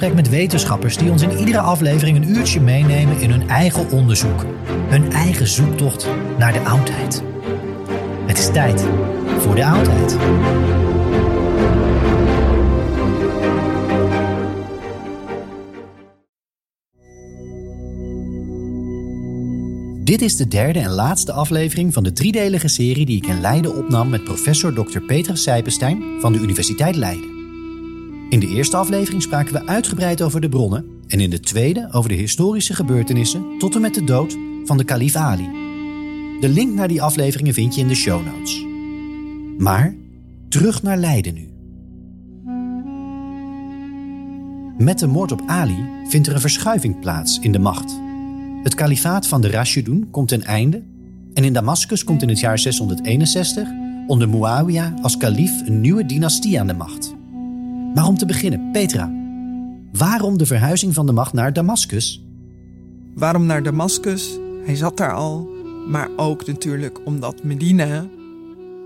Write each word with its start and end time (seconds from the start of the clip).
Gesprek 0.00 0.20
met 0.24 0.30
wetenschappers 0.34 0.96
die 0.96 1.10
ons 1.10 1.22
in 1.22 1.38
iedere 1.38 1.58
aflevering 1.58 2.16
een 2.16 2.28
uurtje 2.36 2.60
meenemen 2.60 3.20
in 3.20 3.30
hun 3.30 3.48
eigen 3.48 3.90
onderzoek. 3.90 4.44
Hun 4.88 5.12
eigen 5.12 5.46
zoektocht 5.46 6.08
naar 6.38 6.52
de 6.52 6.60
oudheid. 6.60 7.22
Het 8.26 8.38
is 8.38 8.50
tijd 8.50 8.84
voor 9.38 9.54
de 9.54 9.64
oudheid. 9.64 10.16
Dit 20.04 20.22
is 20.22 20.36
de 20.36 20.48
derde 20.48 20.78
en 20.78 20.90
laatste 20.90 21.32
aflevering 21.32 21.92
van 21.92 22.02
de 22.02 22.12
driedelige 22.12 22.68
serie 22.68 23.06
die 23.06 23.16
ik 23.16 23.26
in 23.26 23.40
Leiden 23.40 23.76
opnam 23.76 24.08
met 24.08 24.24
professor 24.24 24.74
Dr. 24.74 25.00
Petra 25.00 25.34
Sijpenstein 25.34 26.02
van 26.20 26.32
de 26.32 26.38
Universiteit 26.38 26.96
Leiden. 26.96 27.29
In 28.30 28.40
de 28.40 28.48
eerste 28.48 28.76
aflevering 28.76 29.22
spraken 29.22 29.52
we 29.52 29.66
uitgebreid 29.66 30.22
over 30.22 30.40
de 30.40 30.48
bronnen 30.48 30.84
en 31.06 31.20
in 31.20 31.30
de 31.30 31.40
tweede 31.40 31.88
over 31.92 32.08
de 32.08 32.14
historische 32.14 32.74
gebeurtenissen 32.74 33.58
tot 33.58 33.74
en 33.74 33.80
met 33.80 33.94
de 33.94 34.04
dood 34.04 34.36
van 34.64 34.76
de 34.76 34.84
kalif 34.84 35.16
Ali. 35.16 35.48
De 36.40 36.48
link 36.48 36.74
naar 36.74 36.88
die 36.88 37.02
afleveringen 37.02 37.54
vind 37.54 37.74
je 37.74 37.80
in 37.80 37.88
de 37.88 37.94
show 37.94 38.26
notes. 38.26 38.66
Maar 39.58 39.94
terug 40.48 40.82
naar 40.82 40.96
Leiden 40.96 41.34
nu. 41.34 41.48
Met 44.84 44.98
de 44.98 45.06
moord 45.06 45.32
op 45.32 45.42
Ali 45.46 45.84
vindt 46.08 46.26
er 46.26 46.34
een 46.34 46.40
verschuiving 46.40 47.00
plaats 47.00 47.38
in 47.38 47.52
de 47.52 47.58
macht. 47.58 48.00
Het 48.62 48.74
kalifaat 48.74 49.26
van 49.26 49.40
de 49.40 49.50
Rashidun 49.50 50.10
komt 50.10 50.28
ten 50.28 50.42
einde 50.42 50.82
en 51.34 51.44
in 51.44 51.52
Damascus 51.52 52.04
komt 52.04 52.22
in 52.22 52.28
het 52.28 52.40
jaar 52.40 52.58
661 52.58 53.68
onder 54.06 54.28
Muawiyah 54.28 55.02
als 55.02 55.16
kalif 55.16 55.66
een 55.66 55.80
nieuwe 55.80 56.06
dynastie 56.06 56.60
aan 56.60 56.66
de 56.66 56.74
macht. 56.74 57.18
Maar 57.94 58.06
om 58.06 58.18
te 58.18 58.26
beginnen, 58.26 58.70
Petra, 58.72 59.12
waarom 59.92 60.38
de 60.38 60.46
verhuizing 60.46 60.94
van 60.94 61.06
de 61.06 61.12
macht 61.12 61.32
naar 61.32 61.52
Damascus? 61.52 62.24
Waarom 63.14 63.46
naar 63.46 63.62
Damascus? 63.62 64.38
Hij 64.64 64.76
zat 64.76 64.96
daar 64.96 65.14
al, 65.14 65.48
maar 65.88 66.08
ook 66.16 66.46
natuurlijk 66.46 67.06
omdat 67.06 67.42
Medina 67.42 68.06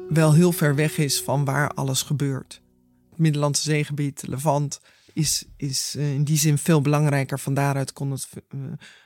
wel 0.09 0.33
heel 0.33 0.53
ver 0.53 0.75
weg 0.75 0.99
is 0.99 1.23
van 1.23 1.45
waar 1.45 1.71
alles 1.71 2.03
gebeurt. 2.03 2.63
Het 3.11 3.19
Middellandse 3.19 3.63
zeegebied, 3.63 4.27
Levant, 4.27 4.81
is, 5.13 5.45
is 5.57 5.95
eh, 5.99 6.15
in 6.15 6.25
die 6.25 6.39
zin 6.39 6.59
veel 6.59 6.81
belangrijker. 6.81 7.39
Van 7.39 7.55
daaruit 7.55 7.93
kon 7.93 8.11
het, 8.11 8.29
eh, 8.49 8.59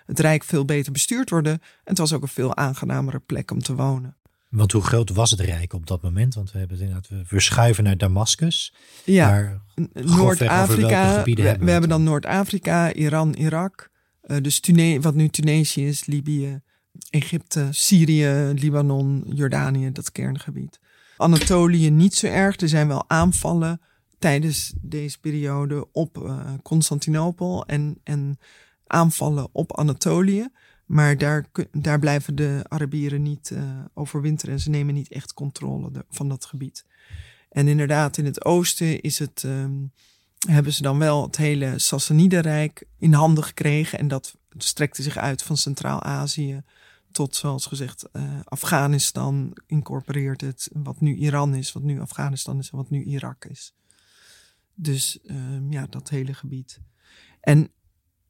het 0.07 0.21
Rijk 0.21 0.45
veel 0.45 0.65
beter 0.65 0.93
bestuurd 0.93 1.31
worden. 1.31 1.53
En 1.53 1.61
het 1.85 1.99
was 1.99 2.13
ook 2.13 2.23
een 2.23 2.29
veel 2.29 2.57
aangenamere 2.57 3.19
plek 3.19 3.51
om 3.51 3.63
te 3.63 3.75
wonen. 3.75 4.17
Want 4.49 4.73
hoe 4.73 4.83
groot 4.83 5.11
was 5.11 5.31
het 5.31 5.41
Rijk 5.41 5.73
op 5.73 5.87
dat 5.87 6.03
moment? 6.03 6.35
Want 6.35 6.53
we 6.53 6.59
hebben 6.59 6.77
het 6.77 6.87
inderdaad, 6.87 7.11
we 7.11 7.25
verschuiven 7.25 7.85
naar 7.85 7.97
Damascus. 7.97 8.75
Ja, 9.05 9.63
Noord-Afrika. 9.93 11.23
We, 11.25 11.71
hebben 11.71 11.89
dan 11.89 12.03
Noord-Afrika, 12.03 12.93
Iran, 12.93 13.35
Irak. 13.35 13.91
eh, 14.21 14.37
dus 14.43 14.61
Tune 14.61 15.01
wat 15.01 15.15
nu 15.15 15.29
Tunesië 15.29 15.87
is, 15.87 16.07
Libië, 16.07 16.61
Egypte, 17.11 17.69
Syrië, 17.71 18.53
Libanon, 18.55 19.25
Jordanië, 19.27 19.93
dat 19.93 20.13
kerngebied. 20.13 20.81
Anatolië 21.17 21.91
niet 21.91 22.15
zo 22.15 22.27
erg. 22.27 22.61
Er 22.61 22.69
zijn 22.69 22.89
wel 22.89 23.05
aanvallen 23.09 23.81
tijdens 24.19 24.73
deze 24.81 25.19
periode 25.21 25.93
op 25.93 26.25
eh, 26.25 26.53
Constantinopel 26.63 27.67
en, 27.67 28.01
en 28.05 28.39
aanvallen 28.87 29.49
op 29.53 29.77
Anatolië. 29.77 30.49
Maar 30.89 31.19
daar, 31.19 31.47
daar 31.73 31.99
blijven 31.99 32.35
de 32.35 32.65
Arabieren 32.69 33.23
niet 33.23 33.51
eh, 33.51 33.63
overwinteren 33.95 34.55
en 34.55 34.61
ze 34.61 34.71
nemen 34.71 34.95
niet 34.95 35.09
echt 35.09 35.35
controle 35.35 36.05
van 36.11 36.29
dat 36.29 36.45
gebied. 36.45 36.85
En 37.49 37.69
inderdaad, 37.69 38.17
in 38.17 38.25
het 38.25 38.45
oosten 38.45 39.01
is 39.01 39.19
het, 39.19 39.45
ehm, 39.45 39.77
hebben 40.49 40.73
ze 40.73 40.83
dan 40.83 40.99
wel 40.99 41.23
het 41.23 41.37
hele 41.37 41.79
Sassanidenrijk 41.79 42.87
in 42.99 43.13
handen 43.13 43.45
gekregen. 43.45 43.99
En 43.99 44.09
dat 44.09 44.37
strekte 44.57 45.03
zich 45.03 45.17
uit 45.17 45.43
van 45.43 45.57
Centraal-Azië 45.57 46.63
tot, 47.13 47.37
zoals 47.37 47.67
gezegd, 47.67 48.09
eh, 48.13 48.23
Afghanistan 48.45 49.57
incorporeert 49.67 50.41
het. 50.41 50.71
Wat 50.73 51.01
nu 51.01 51.17
Iran 51.17 51.55
is, 51.55 51.73
wat 51.73 51.83
nu 51.83 52.01
Afghanistan 52.01 52.59
is 52.59 52.71
en 52.71 52.77
wat 52.77 52.91
nu 52.91 53.05
Irak 53.05 53.45
is. 53.45 53.75
Dus 54.75 55.21
ehm, 55.27 55.73
ja, 55.73 55.87
dat 55.87 56.09
hele 56.09 56.35
gebied. 56.35 56.81
En 57.41 57.71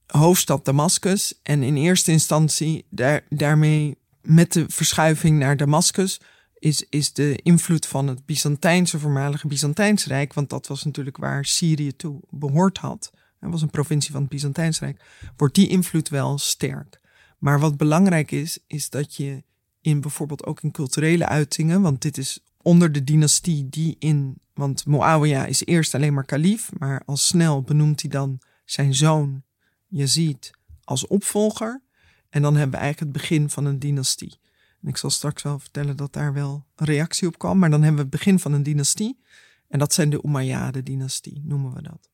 hoofdstad 0.09 0.65
Damascus. 0.65 1.41
En 1.43 1.63
in 1.63 1.77
eerste 1.77 2.13
instantie 2.13 2.87
daar, 2.91 3.25
daarmee 3.29 3.99
met 4.23 4.53
de 4.53 4.65
verschuiving 4.69 5.39
naar 5.39 5.57
Damascus 5.57 6.21
is, 6.59 6.87
is 6.89 7.13
de 7.13 7.39
invloed 7.43 7.87
van 7.87 8.09
het 8.09 8.27
Byzantijnse, 8.27 8.99
voormalige 8.99 9.47
Byzantijns 9.47 10.07
Rijk, 10.07 10.33
want 10.35 10.51
dat 10.51 10.67
was 10.67 10.85
natuurlijk 10.85 11.17
waar 11.17 11.45
Syrië 11.45 11.97
toe 11.97 12.21
behoord 12.31 12.79
had. 12.79 13.11
Het 13.41 13.51
was 13.51 13.63
een 13.63 13.71
provincie 13.71 14.13
van 14.13 14.21
het 14.21 14.31
Byzantijns 14.31 14.79
Rijk. 14.79 15.05
Wordt 15.37 15.55
die 15.55 15.69
invloed 15.69 16.09
wel 16.09 16.39
sterk. 16.39 17.01
Maar 17.39 17.61
wat 17.61 17.77
belangrijk 17.77 18.31
is, 18.31 18.59
is 18.67 18.91
dat 18.91 19.17
je 19.17 19.43
in 19.81 20.01
bijvoorbeeld 20.01 20.47
ook 20.47 20.63
in 20.63 20.71
culturele 20.71 21.27
uitingen, 21.27 21.83
want 21.83 22.03
dit 22.03 22.19
is 22.19 22.41
onder 22.63 22.93
de 22.93 23.05
dynastie 23.05 23.69
die 23.69 23.97
in, 23.99 24.41
want 24.55 24.87
Muawiyah 24.87 25.49
is 25.49 25.65
eerst 25.65 25.95
alleen 25.95 26.15
maar 26.15 26.25
kalif, 26.25 26.71
maar 26.79 27.03
al 27.07 27.17
snel 27.17 27.63
benoemt 27.63 28.01
hij 28.01 28.11
dan 28.11 28.41
zijn 28.65 28.95
zoon 28.95 29.43
Yazid 29.89 30.51
als 30.85 31.07
opvolger. 31.07 31.83
En 32.31 32.43
dan 32.43 32.57
hebben 32.57 32.79
we 32.79 32.85
eigenlijk 32.85 33.13
het 33.13 33.23
begin 33.23 33.51
van 33.51 33.65
een 33.65 33.79
dynastie. 33.79 34.39
En 34.83 34.89
ik 34.89 34.97
zal 34.97 35.11
straks 35.11 35.43
wel 35.43 35.59
vertellen 35.59 35.97
dat 35.97 36.13
daar 36.13 36.33
wel 36.33 36.67
een 36.77 36.87
reactie 36.87 37.29
op 37.29 37.39
kwam. 37.39 37.59
Maar 37.59 37.71
dan 37.71 37.83
hebben 37.83 37.97
we 37.97 38.09
het 38.11 38.17
begin 38.19 38.39
van 38.39 38.53
een 38.53 38.63
dynastie. 38.63 39.21
En 39.69 39.79
dat 39.79 39.95
zijn 39.95 40.11
de 40.11 40.23
Umayyade-dynastie, 40.25 41.43
noemen 41.45 41.75
we 41.75 41.83
dat. 41.83 42.11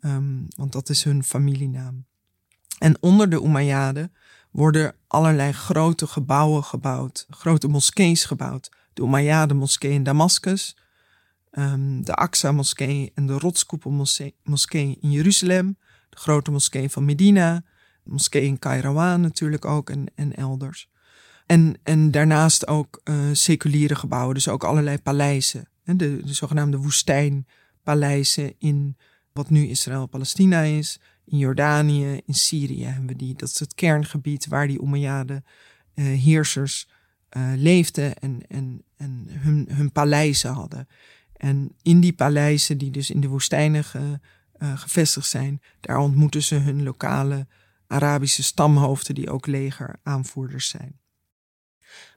Ehm, 0.00 0.42
want 0.56 0.72
dat 0.72 0.88
is 0.88 1.04
hun 1.04 1.24
familienaam. 1.24 2.04
En 2.78 2.96
onder 3.00 3.30
de 3.30 3.42
Umayyaden 3.42 4.12
worden 4.50 4.94
allerlei 5.06 5.52
grote 5.52 6.06
gebouwen 6.06 6.64
gebouwd, 6.64 7.26
grote 7.30 7.68
moskees 7.68 8.24
gebouwd. 8.24 8.70
De 8.92 9.02
Umayyade 9.02 9.54
moskee 9.54 9.92
in 9.92 10.02
Damascus, 10.02 10.76
um, 11.50 12.04
de 12.04 12.14
Aqsa 12.14 12.52
moskee 12.52 13.12
en 13.14 13.26
de 13.26 13.38
Rotskoepel 13.38 14.06
moskee 14.42 14.98
in 15.00 15.10
Jeruzalem, 15.10 15.78
grote 16.14 16.50
moskee 16.50 16.90
van 16.90 17.04
Medina, 17.04 17.64
de 18.02 18.10
moskee 18.10 18.44
in 18.44 18.58
Kairouan 18.58 19.20
natuurlijk 19.20 19.64
ook 19.64 19.90
en, 19.90 20.06
en 20.14 20.36
elders. 20.36 20.88
En, 21.46 21.76
en 21.82 22.10
daarnaast 22.10 22.66
ook 22.66 23.00
uh, 23.04 23.16
seculiere 23.32 23.94
gebouwen, 23.94 24.34
dus 24.34 24.48
ook 24.48 24.64
allerlei 24.64 24.98
paleizen. 24.98 25.68
De, 25.84 25.94
de 25.96 26.34
zogenaamde 26.34 26.76
woestijnpaleizen 26.76 28.54
in 28.58 28.96
wat 29.32 29.50
nu 29.50 29.66
Israël-Palestina 29.66 30.62
is, 30.62 31.00
in 31.24 31.38
Jordanië, 31.38 32.20
in 32.26 32.34
Syrië 32.34 32.84
hebben 32.84 33.06
we 33.06 33.16
die. 33.16 33.34
Dat 33.34 33.48
is 33.48 33.58
het 33.58 33.74
kerngebied 33.74 34.46
waar 34.46 34.66
die 34.66 34.82
Umayyade 34.82 35.42
uh, 35.94 36.04
heersers 36.04 36.88
uh, 37.36 37.52
leefden 37.56 38.18
en, 38.18 38.42
en, 38.48 38.84
en 38.96 39.26
hun, 39.28 39.68
hun 39.70 39.92
paleizen 39.92 40.52
hadden. 40.52 40.88
En 41.36 41.74
in 41.82 42.00
die 42.00 42.12
paleizen, 42.12 42.78
die 42.78 42.90
dus 42.90 43.10
in 43.10 43.20
de 43.20 43.28
woestijnen 43.28 43.84
ge, 43.84 44.20
uh, 44.58 44.78
gevestigd 44.78 45.28
zijn, 45.28 45.62
daar 45.80 45.98
ontmoeten 45.98 46.42
ze 46.42 46.54
hun 46.54 46.82
lokale 46.82 47.46
Arabische 47.86 48.42
stamhoofden, 48.42 49.14
die 49.14 49.30
ook 49.30 49.46
legeraanvoerders 49.46 50.68
zijn. 50.68 50.98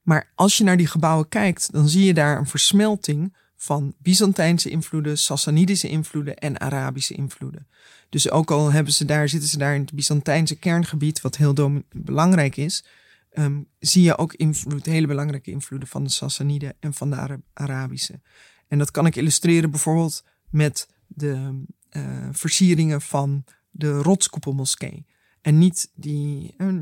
Maar 0.03 0.31
als 0.35 0.57
je 0.57 0.63
naar 0.63 0.77
die 0.77 0.87
gebouwen 0.87 1.29
kijkt, 1.29 1.71
dan 1.71 1.89
zie 1.89 2.05
je 2.05 2.13
daar 2.13 2.37
een 2.37 2.47
versmelting 2.47 3.35
van 3.55 3.93
Byzantijnse 3.97 4.69
invloeden, 4.69 5.17
Sassanidische 5.17 5.89
invloeden 5.89 6.35
en 6.35 6.59
Arabische 6.59 7.13
invloeden. 7.13 7.67
Dus 8.09 8.29
ook 8.29 8.51
al 8.51 8.71
hebben 8.71 8.93
ze 8.93 9.05
daar, 9.05 9.29
zitten 9.29 9.49
ze 9.49 9.57
daar 9.57 9.75
in 9.75 9.81
het 9.81 9.93
Byzantijnse 9.93 10.55
kerngebied, 10.55 11.21
wat 11.21 11.37
heel 11.37 11.83
belangrijk 11.91 12.57
is, 12.57 12.85
um, 13.33 13.67
zie 13.79 14.03
je 14.03 14.17
ook 14.17 14.33
invloed, 14.33 14.85
hele 14.85 15.07
belangrijke 15.07 15.51
invloeden 15.51 15.87
van 15.87 16.03
de 16.03 16.09
Sassaniden 16.09 16.73
en 16.79 16.93
van 16.93 17.09
de 17.09 17.39
Arabische. 17.53 18.21
En 18.67 18.77
dat 18.77 18.91
kan 18.91 19.05
ik 19.05 19.15
illustreren 19.15 19.71
bijvoorbeeld 19.71 20.23
met 20.49 20.87
de 21.07 21.63
uh, 21.91 22.27
versieringen 22.31 23.01
van 23.01 23.43
de 23.69 23.97
Rotskoepelmoskee. 23.97 25.05
En 25.41 25.57
niet 25.57 25.91
die, 25.95 26.53
uh, 26.57 26.81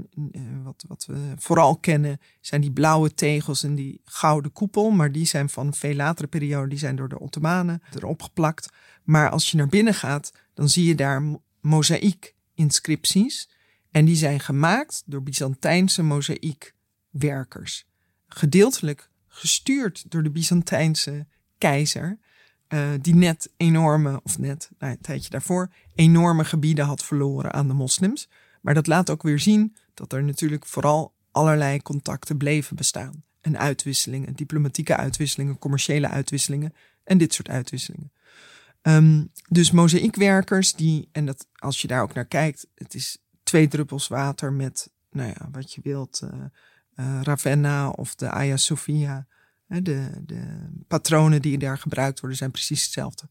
wat, 0.63 0.85
wat 0.87 1.05
we 1.05 1.33
vooral 1.37 1.77
kennen, 1.77 2.19
zijn 2.41 2.61
die 2.61 2.71
blauwe 2.71 3.13
tegels 3.13 3.63
en 3.63 3.75
die 3.75 4.01
gouden 4.03 4.51
koepel. 4.51 4.91
Maar 4.91 5.11
die 5.11 5.25
zijn 5.25 5.49
van 5.49 5.67
een 5.67 5.73
veel 5.73 5.95
latere 5.95 6.27
periode, 6.27 6.69
die 6.69 6.77
zijn 6.77 6.95
door 6.95 7.09
de 7.09 7.19
Ottomanen 7.19 7.81
erop 7.95 8.21
geplakt. 8.21 8.69
Maar 9.03 9.29
als 9.29 9.51
je 9.51 9.57
naar 9.57 9.67
binnen 9.67 9.93
gaat, 9.93 10.33
dan 10.53 10.69
zie 10.69 10.85
je 10.85 10.95
daar 10.95 11.23
mozaïek-inscripties. 11.61 13.49
En 13.91 14.05
die 14.05 14.15
zijn 14.15 14.39
gemaakt 14.39 15.03
door 15.05 15.23
Byzantijnse 15.23 16.03
mozaïekwerkers. 16.03 17.85
Gedeeltelijk 18.27 19.09
gestuurd 19.27 20.11
door 20.11 20.23
de 20.23 20.31
Byzantijnse 20.31 21.27
keizer. 21.57 22.19
Uh, 22.69 22.89
die 23.01 23.15
net 23.15 23.51
enorme, 23.57 24.19
of 24.23 24.37
net 24.37 24.69
nou, 24.79 24.91
een 24.91 25.01
tijdje 25.01 25.29
daarvoor, 25.29 25.69
enorme 25.95 26.45
gebieden 26.45 26.85
had 26.85 27.03
verloren 27.03 27.53
aan 27.53 27.67
de 27.67 27.73
moslims. 27.73 28.29
Maar 28.61 28.73
dat 28.73 28.87
laat 28.87 29.09
ook 29.09 29.23
weer 29.23 29.39
zien 29.39 29.75
dat 29.93 30.13
er 30.13 30.23
natuurlijk 30.23 30.65
vooral 30.65 31.13
allerlei 31.31 31.81
contacten 31.81 32.37
bleven 32.37 32.75
bestaan. 32.75 33.23
En 33.41 33.57
uitwisselingen, 33.57 34.35
diplomatieke 34.35 34.95
uitwisselingen, 34.95 35.59
commerciële 35.59 36.09
uitwisselingen 36.09 36.73
en 37.03 37.17
dit 37.17 37.33
soort 37.33 37.49
uitwisselingen. 37.49 38.11
Um, 38.81 39.31
dus 39.49 39.71
mozaïekwerkers 39.71 40.73
die, 40.73 41.09
en 41.11 41.25
dat, 41.25 41.47
als 41.55 41.81
je 41.81 41.87
daar 41.87 42.01
ook 42.01 42.13
naar 42.13 42.25
kijkt, 42.25 42.67
het 42.75 42.93
is 42.93 43.17
twee 43.43 43.67
druppels 43.67 44.07
water 44.07 44.53
met, 44.53 44.91
nou 45.11 45.29
ja, 45.29 45.49
wat 45.51 45.73
je 45.73 45.81
wilt, 45.83 46.21
uh, 46.23 46.29
uh, 46.95 47.21
Ravenna 47.21 47.89
of 47.89 48.15
de 48.15 48.25
Hagia 48.25 48.57
Sophia. 48.57 49.27
De, 49.67 50.21
de 50.25 50.69
patronen 50.87 51.41
die 51.41 51.57
daar 51.57 51.77
gebruikt 51.77 52.19
worden 52.19 52.37
zijn 52.37 52.51
precies 52.51 52.83
hetzelfde. 52.83 53.29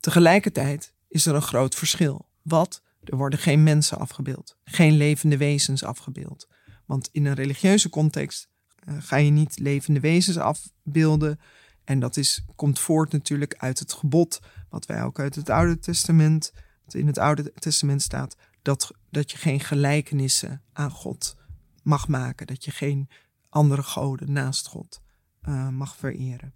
Tegelijkertijd 0.00 0.92
is 1.08 1.26
er 1.26 1.34
een 1.34 1.42
groot 1.42 1.74
verschil. 1.74 2.28
Wat? 2.42 2.82
Er 3.04 3.16
worden 3.16 3.38
geen 3.38 3.62
mensen 3.62 3.98
afgebeeld, 3.98 4.56
geen 4.64 4.96
levende 4.96 5.36
wezens 5.36 5.84
afgebeeld. 5.84 6.48
Want 6.84 7.08
in 7.12 7.26
een 7.26 7.34
religieuze 7.34 7.88
context 7.88 8.48
uh, 8.88 8.96
ga 8.98 9.16
je 9.16 9.30
niet 9.30 9.58
levende 9.58 10.00
wezens 10.00 10.36
afbeelden. 10.36 11.40
En 11.84 12.00
dat 12.00 12.16
is, 12.16 12.44
komt 12.54 12.78
voort 12.78 13.12
natuurlijk 13.12 13.54
uit 13.56 13.78
het 13.78 13.92
gebod, 13.92 14.40
wat 14.68 14.86
wij 14.86 15.02
ook 15.02 15.18
uit 15.18 15.34
het 15.34 15.50
Oude 15.50 15.78
Testament, 15.78 16.52
wat 16.84 16.94
in 16.94 17.06
het 17.06 17.18
Oude 17.18 17.52
Testament 17.52 18.02
staat, 18.02 18.36
dat, 18.62 18.90
dat 19.10 19.30
je 19.30 19.38
geen 19.38 19.60
gelijkenissen 19.60 20.62
aan 20.72 20.90
God 20.90 21.36
mag 21.82 22.08
maken. 22.08 22.46
Dat 22.46 22.64
je 22.64 22.70
geen 22.70 23.08
andere 23.48 23.82
goden 23.82 24.32
naast 24.32 24.66
God 24.66 25.04
uh, 25.48 25.68
mag 25.68 25.96
vereren. 25.96 26.54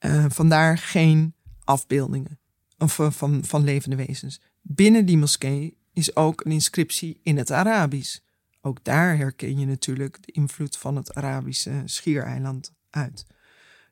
Uh, 0.00 0.24
vandaar 0.28 0.78
geen 0.78 1.34
afbeeldingen 1.64 2.38
of, 2.78 3.00
van, 3.08 3.44
van 3.44 3.64
levende 3.64 3.96
wezens. 3.96 4.40
Binnen 4.60 5.06
die 5.06 5.18
moskee 5.18 5.76
is 5.92 6.16
ook 6.16 6.44
een 6.44 6.52
inscriptie 6.52 7.20
in 7.22 7.36
het 7.36 7.50
Arabisch. 7.50 8.18
Ook 8.60 8.84
daar 8.84 9.16
herken 9.16 9.58
je 9.58 9.66
natuurlijk 9.66 10.22
de 10.26 10.32
invloed 10.32 10.76
van 10.76 10.96
het 10.96 11.14
Arabische 11.14 11.82
schiereiland 11.84 12.72
uit. 12.90 13.26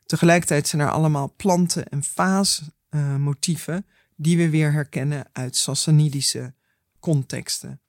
Tegelijkertijd 0.07 0.69
zijn 0.69 0.83
er 0.83 0.91
allemaal 0.91 1.35
planten- 1.37 1.89
en 1.89 2.03
vaasmotieven 2.05 3.87
die 4.17 4.37
we 4.37 4.51
weer 4.51 4.73
herkennen 4.73 5.29
uit 5.33 5.57
Sassanidische 5.57 6.55
contexten. 7.01 7.81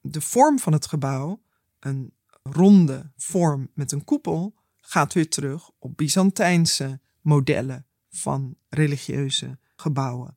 De 0.00 0.20
vorm 0.20 0.58
van 0.58 0.72
het 0.72 0.86
gebouw, 0.86 1.42
een 1.80 2.12
ronde 2.42 3.12
vorm 3.16 3.70
met 3.74 3.92
een 3.92 4.04
koepel, 4.04 4.54
gaat 4.90 5.12
weer 5.12 5.28
terug 5.28 5.70
op 5.78 5.96
Byzantijnse 5.96 7.00
modellen 7.20 7.86
van 8.08 8.56
religieuze 8.68 9.58
gebouwen. 9.76 10.36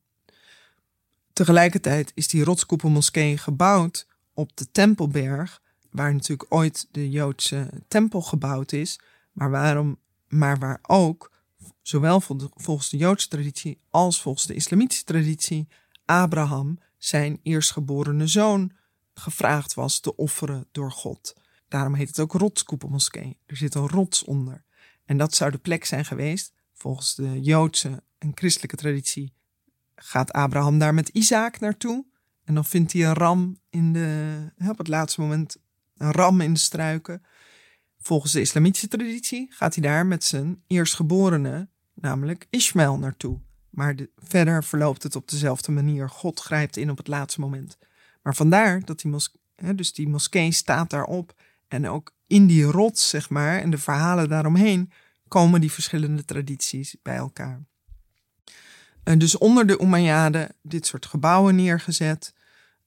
Tegelijkertijd 1.32 2.12
is 2.14 2.28
die 2.28 2.44
rotskoepelmoskee 2.44 3.38
gebouwd 3.38 4.06
op 4.34 4.56
de 4.56 4.70
Tempelberg, 4.70 5.62
waar 5.90 6.12
natuurlijk 6.12 6.54
ooit 6.54 6.88
de 6.90 7.10
Joodse 7.10 7.70
tempel 7.88 8.22
gebouwd 8.22 8.72
is, 8.72 9.00
maar, 9.32 9.50
waarom, 9.50 9.98
maar 10.28 10.58
waar 10.58 10.78
ook, 10.82 11.32
zowel 11.82 12.20
volgens 12.54 12.90
de 12.90 12.96
Joodse 12.96 13.28
traditie 13.28 13.78
als 13.90 14.22
volgens 14.22 14.46
de 14.46 14.54
islamitische 14.54 15.04
traditie, 15.04 15.68
Abraham 16.04 16.78
zijn 16.98 17.40
eerstgeborene 17.42 18.26
zoon 18.26 18.72
gevraagd 19.14 19.74
was 19.74 20.00
te 20.00 20.16
offeren 20.16 20.66
door 20.72 20.92
God. 20.92 21.34
Daarom 21.74 21.94
heet 21.94 22.08
het 22.08 22.20
ook 22.20 22.32
rotskoepelmoskee. 22.32 23.38
Er 23.46 23.56
zit 23.56 23.74
een 23.74 23.88
rots 23.88 24.24
onder. 24.24 24.64
En 25.04 25.16
dat 25.16 25.34
zou 25.34 25.50
de 25.50 25.58
plek 25.58 25.84
zijn 25.84 26.04
geweest, 26.04 26.52
volgens 26.72 27.14
de 27.14 27.40
Joodse 27.40 28.02
en 28.18 28.32
christelijke 28.34 28.76
traditie, 28.76 29.34
gaat 29.94 30.32
Abraham 30.32 30.78
daar 30.78 30.94
met 30.94 31.08
Isaac 31.08 31.60
naartoe. 31.60 32.04
En 32.44 32.54
dan 32.54 32.64
vindt 32.64 32.92
hij 32.92 33.04
een 33.04 33.14
ram 33.14 33.58
in 33.70 33.92
de, 33.92 34.68
op 34.68 34.78
het 34.78 34.88
laatste 34.88 35.20
moment, 35.20 35.56
een 35.96 36.12
ram 36.12 36.40
in 36.40 36.52
de 36.52 36.58
struiken. 36.58 37.22
Volgens 37.98 38.32
de 38.32 38.40
islamitische 38.40 38.88
traditie 38.88 39.46
gaat 39.52 39.74
hij 39.74 39.84
daar 39.84 40.06
met 40.06 40.24
zijn 40.24 40.62
eerstgeborene, 40.66 41.68
namelijk 41.94 42.46
Ismaël, 42.50 42.98
naartoe. 42.98 43.40
Maar 43.70 43.96
verder 44.16 44.64
verloopt 44.64 45.02
het 45.02 45.16
op 45.16 45.28
dezelfde 45.28 45.72
manier. 45.72 46.08
God 46.10 46.40
grijpt 46.40 46.76
in 46.76 46.90
op 46.90 46.96
het 46.96 47.08
laatste 47.08 47.40
moment. 47.40 47.78
Maar 48.22 48.34
vandaar 48.34 48.84
dat 48.84 49.00
die 49.00 49.10
dus 49.74 49.92
die 49.92 50.08
moskee 50.08 50.52
staat 50.52 50.90
daarop. 50.90 51.34
En 51.68 51.88
ook 51.88 52.12
in 52.26 52.46
die 52.46 52.64
rots, 52.64 53.08
zeg 53.08 53.30
maar, 53.30 53.60
en 53.60 53.70
de 53.70 53.78
verhalen 53.78 54.28
daaromheen, 54.28 54.90
komen 55.28 55.60
die 55.60 55.72
verschillende 55.72 56.24
tradities 56.24 56.96
bij 57.02 57.16
elkaar. 57.16 57.64
En 59.02 59.18
dus 59.18 59.38
onder 59.38 59.66
de 59.66 59.80
Umayyaden 59.80 60.54
dit 60.62 60.86
soort 60.86 61.06
gebouwen 61.06 61.54
neergezet, 61.54 62.34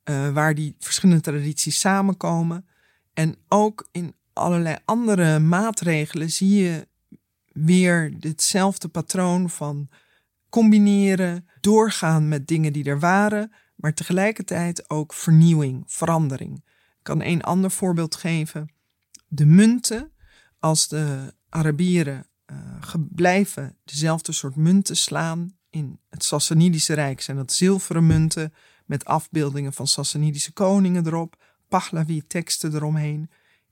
uh, 0.10 0.30
waar 0.30 0.56
die 0.56 0.76
verschillende 0.80 1.22
tradities 1.22 1.80
samenkomen. 1.80 2.68
En 3.14 3.36
ook 3.48 3.88
in 3.92 4.16
allerlei 4.34 4.78
andere 4.86 5.40
maatregelen 5.40 6.30
zie 6.30 6.64
je 6.64 6.88
weer 7.54 8.20
ditzelfde 8.20 8.88
patroon 8.88 9.50
van 9.50 9.90
combineren, 10.50 11.48
doorgaan 11.60 12.28
met 12.28 12.48
dingen 12.48 12.74
die 12.74 12.84
er 12.84 13.00
waren, 13.00 13.52
maar 13.76 13.94
tegelijkertijd 13.94 14.90
ook 14.90 15.14
vernieuwing, 15.14 15.84
verandering. 15.86 16.64
Kan 17.08 17.22
een 17.22 17.42
ander 17.42 17.72
voorbeeld 17.72 18.16
geven. 18.16 18.70
De 19.28 19.46
munten, 19.46 20.12
als 20.60 20.88
de 20.88 21.34
Arabieren 21.50 22.28
uh, 22.52 22.94
blijven 23.10 23.78
dezelfde 23.84 24.32
soort 24.32 24.56
munten 24.56 24.98
slaan 24.98 25.58
in 25.70 26.00
het 26.10 26.24
Sassanidische 26.24 26.94
Rijk, 26.94 27.22
zijn 27.22 27.38
dat 27.38 27.54
zilveren 27.54 28.08
munten 28.08 28.54
met 28.86 29.06
afbeeldingen 29.06 29.74
van 29.74 29.88
Sassanidische 29.88 30.52
koningen 30.52 31.08
erop, 31.08 31.44
Pahlavi-teksten 31.68 32.76
eromheen. 32.76 33.30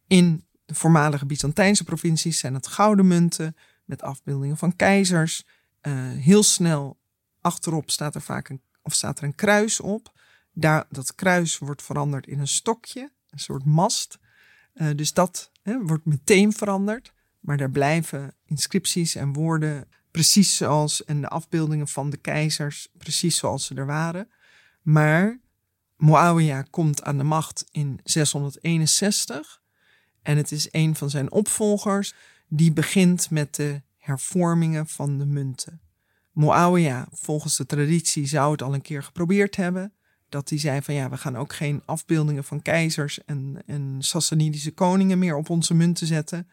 In 0.07 0.45
de 0.65 0.75
voormalige 0.75 1.25
Byzantijnse 1.25 1.83
provincies 1.83 2.39
zijn 2.39 2.53
het 2.53 2.67
gouden 2.67 3.07
munten 3.07 3.55
met 3.85 4.01
afbeeldingen 4.01 4.57
van 4.57 4.75
keizers. 4.75 5.45
Uh, 5.81 5.93
heel 6.09 6.43
snel 6.43 6.97
achterop 7.41 7.91
staat 7.91 8.15
er 8.15 8.21
vaak 8.21 8.49
een, 8.49 8.61
of 8.81 8.93
staat 8.93 9.17
er 9.17 9.23
een 9.23 9.35
kruis 9.35 9.79
op. 9.79 10.13
Daar, 10.53 10.85
dat 10.89 11.15
kruis 11.15 11.57
wordt 11.57 11.83
veranderd 11.83 12.27
in 12.27 12.39
een 12.39 12.47
stokje, 12.47 13.13
een 13.35 13.41
soort 13.41 13.65
mast. 13.65 14.19
Uh, 14.73 14.95
dus 14.95 15.13
dat 15.13 15.51
hè, 15.61 15.85
wordt 15.85 16.05
meteen 16.05 16.53
veranderd. 16.53 17.13
Maar 17.39 17.57
daar 17.57 17.71
blijven 17.71 18.35
inscripties 18.45 19.15
en 19.15 19.33
woorden 19.33 19.87
precies 20.11 20.57
zoals 20.57 21.03
en 21.03 21.21
de 21.21 21.27
afbeeldingen 21.27 21.87
van 21.87 22.09
de 22.09 22.17
keizers 22.17 22.87
precies 22.97 23.37
zoals 23.37 23.65
ze 23.65 23.75
er 23.75 23.85
waren. 23.85 24.29
Maar 24.81 25.39
Muawiyah 25.97 26.65
komt 26.69 27.03
aan 27.03 27.17
de 27.17 27.23
macht 27.23 27.65
in 27.71 27.99
661 28.03 29.61
en 30.21 30.37
het 30.37 30.51
is 30.51 30.67
een 30.71 30.95
van 30.95 31.09
zijn 31.09 31.31
opvolgers 31.31 32.13
die 32.47 32.73
begint 32.73 33.29
met 33.29 33.55
de 33.55 33.81
hervormingen 33.97 34.87
van 34.87 35.17
de 35.17 35.25
munten. 35.25 35.81
Muawiyah, 36.31 37.07
volgens 37.11 37.57
de 37.57 37.65
traditie, 37.65 38.27
zou 38.27 38.51
het 38.51 38.61
al 38.61 38.73
een 38.73 38.81
keer 38.81 39.03
geprobeerd 39.03 39.55
hebben. 39.55 39.93
Dat 40.35 40.49
hij 40.49 40.59
zei 40.59 40.81
van 40.81 40.93
ja, 40.93 41.09
we 41.09 41.17
gaan 41.17 41.37
ook 41.37 41.53
geen 41.53 41.81
afbeeldingen 41.85 42.43
van 42.43 42.61
keizers 42.61 43.23
en, 43.25 43.63
en 43.65 43.95
Sassanidische 43.99 44.71
koningen 44.71 45.19
meer 45.19 45.35
op 45.35 45.49
onze 45.49 45.73
munten 45.73 46.07
zetten. 46.07 46.47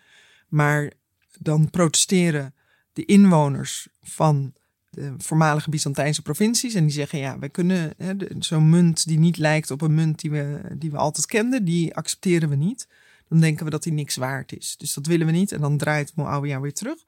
Maar 0.48 0.92
dan 1.38 1.70
protesteren 1.70 2.54
de 2.92 3.04
inwoners 3.04 3.88
van 4.02 4.52
de 4.90 5.14
voormalige 5.18 5.70
Byzantijnse 5.70 6.22
provincies. 6.22 6.74
En 6.74 6.82
die 6.82 6.92
zeggen, 6.92 7.18
ja, 7.18 7.38
wij 7.38 7.48
kunnen 7.48 7.94
zo'n 8.38 8.70
munt 8.70 9.06
die 9.06 9.18
niet 9.18 9.36
lijkt 9.36 9.70
op 9.70 9.80
een 9.80 9.94
munt 9.94 10.20
die 10.20 10.30
we, 10.30 10.60
die 10.78 10.90
we 10.90 10.96
altijd 10.96 11.26
kenden, 11.26 11.64
die 11.64 11.94
accepteren 11.94 12.48
we 12.48 12.56
niet. 12.56 12.88
Dan 13.28 13.40
denken 13.40 13.64
we 13.64 13.70
dat 13.70 13.82
die 13.82 13.92
niks 13.92 14.16
waard 14.16 14.56
is. 14.56 14.76
Dus 14.76 14.94
dat 14.94 15.06
willen 15.06 15.26
we 15.26 15.32
niet. 15.32 15.52
En 15.52 15.60
dan 15.60 15.76
draait 15.76 16.16
Muawiyah 16.16 16.60
weer 16.60 16.74
terug. 16.74 17.04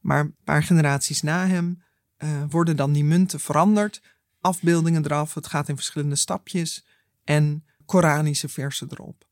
Maar 0.00 0.20
een 0.20 0.34
paar 0.44 0.62
generaties 0.62 1.22
na 1.22 1.46
hem 1.46 1.82
uh, 2.18 2.28
worden 2.50 2.76
dan 2.76 2.92
die 2.92 3.04
munten 3.04 3.40
veranderd. 3.40 4.00
Afbeeldingen 4.40 5.04
eraf. 5.04 5.34
Het 5.34 5.46
gaat 5.46 5.68
in 5.68 5.76
verschillende 5.76 6.16
stapjes. 6.16 6.84
En 7.24 7.64
Koranische 7.86 8.48
versen 8.48 8.88
erop. 8.90 9.28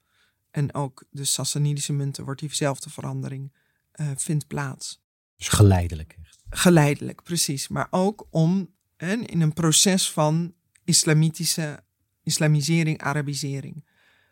En 0.51 0.75
ook 0.75 1.05
de 1.11 1.25
Sassanidische 1.25 1.93
munten 1.93 2.25
wordt 2.25 2.41
diezelfde 2.41 2.91
verandering 2.91 3.53
uh, 3.95 4.11
vindt 4.17 4.47
plaats. 4.47 5.05
Dus 5.37 5.49
geleidelijk. 5.49 6.17
Geleidelijk, 6.49 7.23
precies. 7.23 7.69
Maar 7.69 7.87
ook 7.91 8.27
om 8.31 8.75
in 8.97 9.41
een 9.41 9.53
proces 9.53 10.11
van 10.11 10.55
islamitische 10.85 11.85
islamisering, 12.23 13.03
Arabisering. 13.03 13.85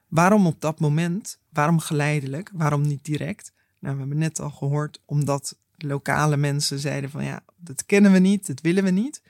Waarom 0.09 0.47
op 0.47 0.61
dat 0.61 0.81
moment? 0.81 1.38
Waarom 1.50 1.78
geleidelijk? 1.78 2.50
Waarom 2.52 2.81
niet 2.81 3.04
direct? 3.04 3.52
Nou, 3.81 3.95
we 3.95 4.00
hebben 4.00 4.19
net 4.19 4.40
al 4.40 4.50
gehoord, 4.50 5.02
omdat 5.04 5.59
lokale 5.76 6.37
mensen 6.37 6.78
zeiden 6.78 7.11
van 7.11 7.25
ja, 7.25 7.45
dat 7.57 7.87
kennen 7.87 8.12
we 8.12 8.19
niet, 8.19 8.47
dat 8.47 8.61
willen 8.61 8.85
we 8.85 8.90
niet. 8.90 9.23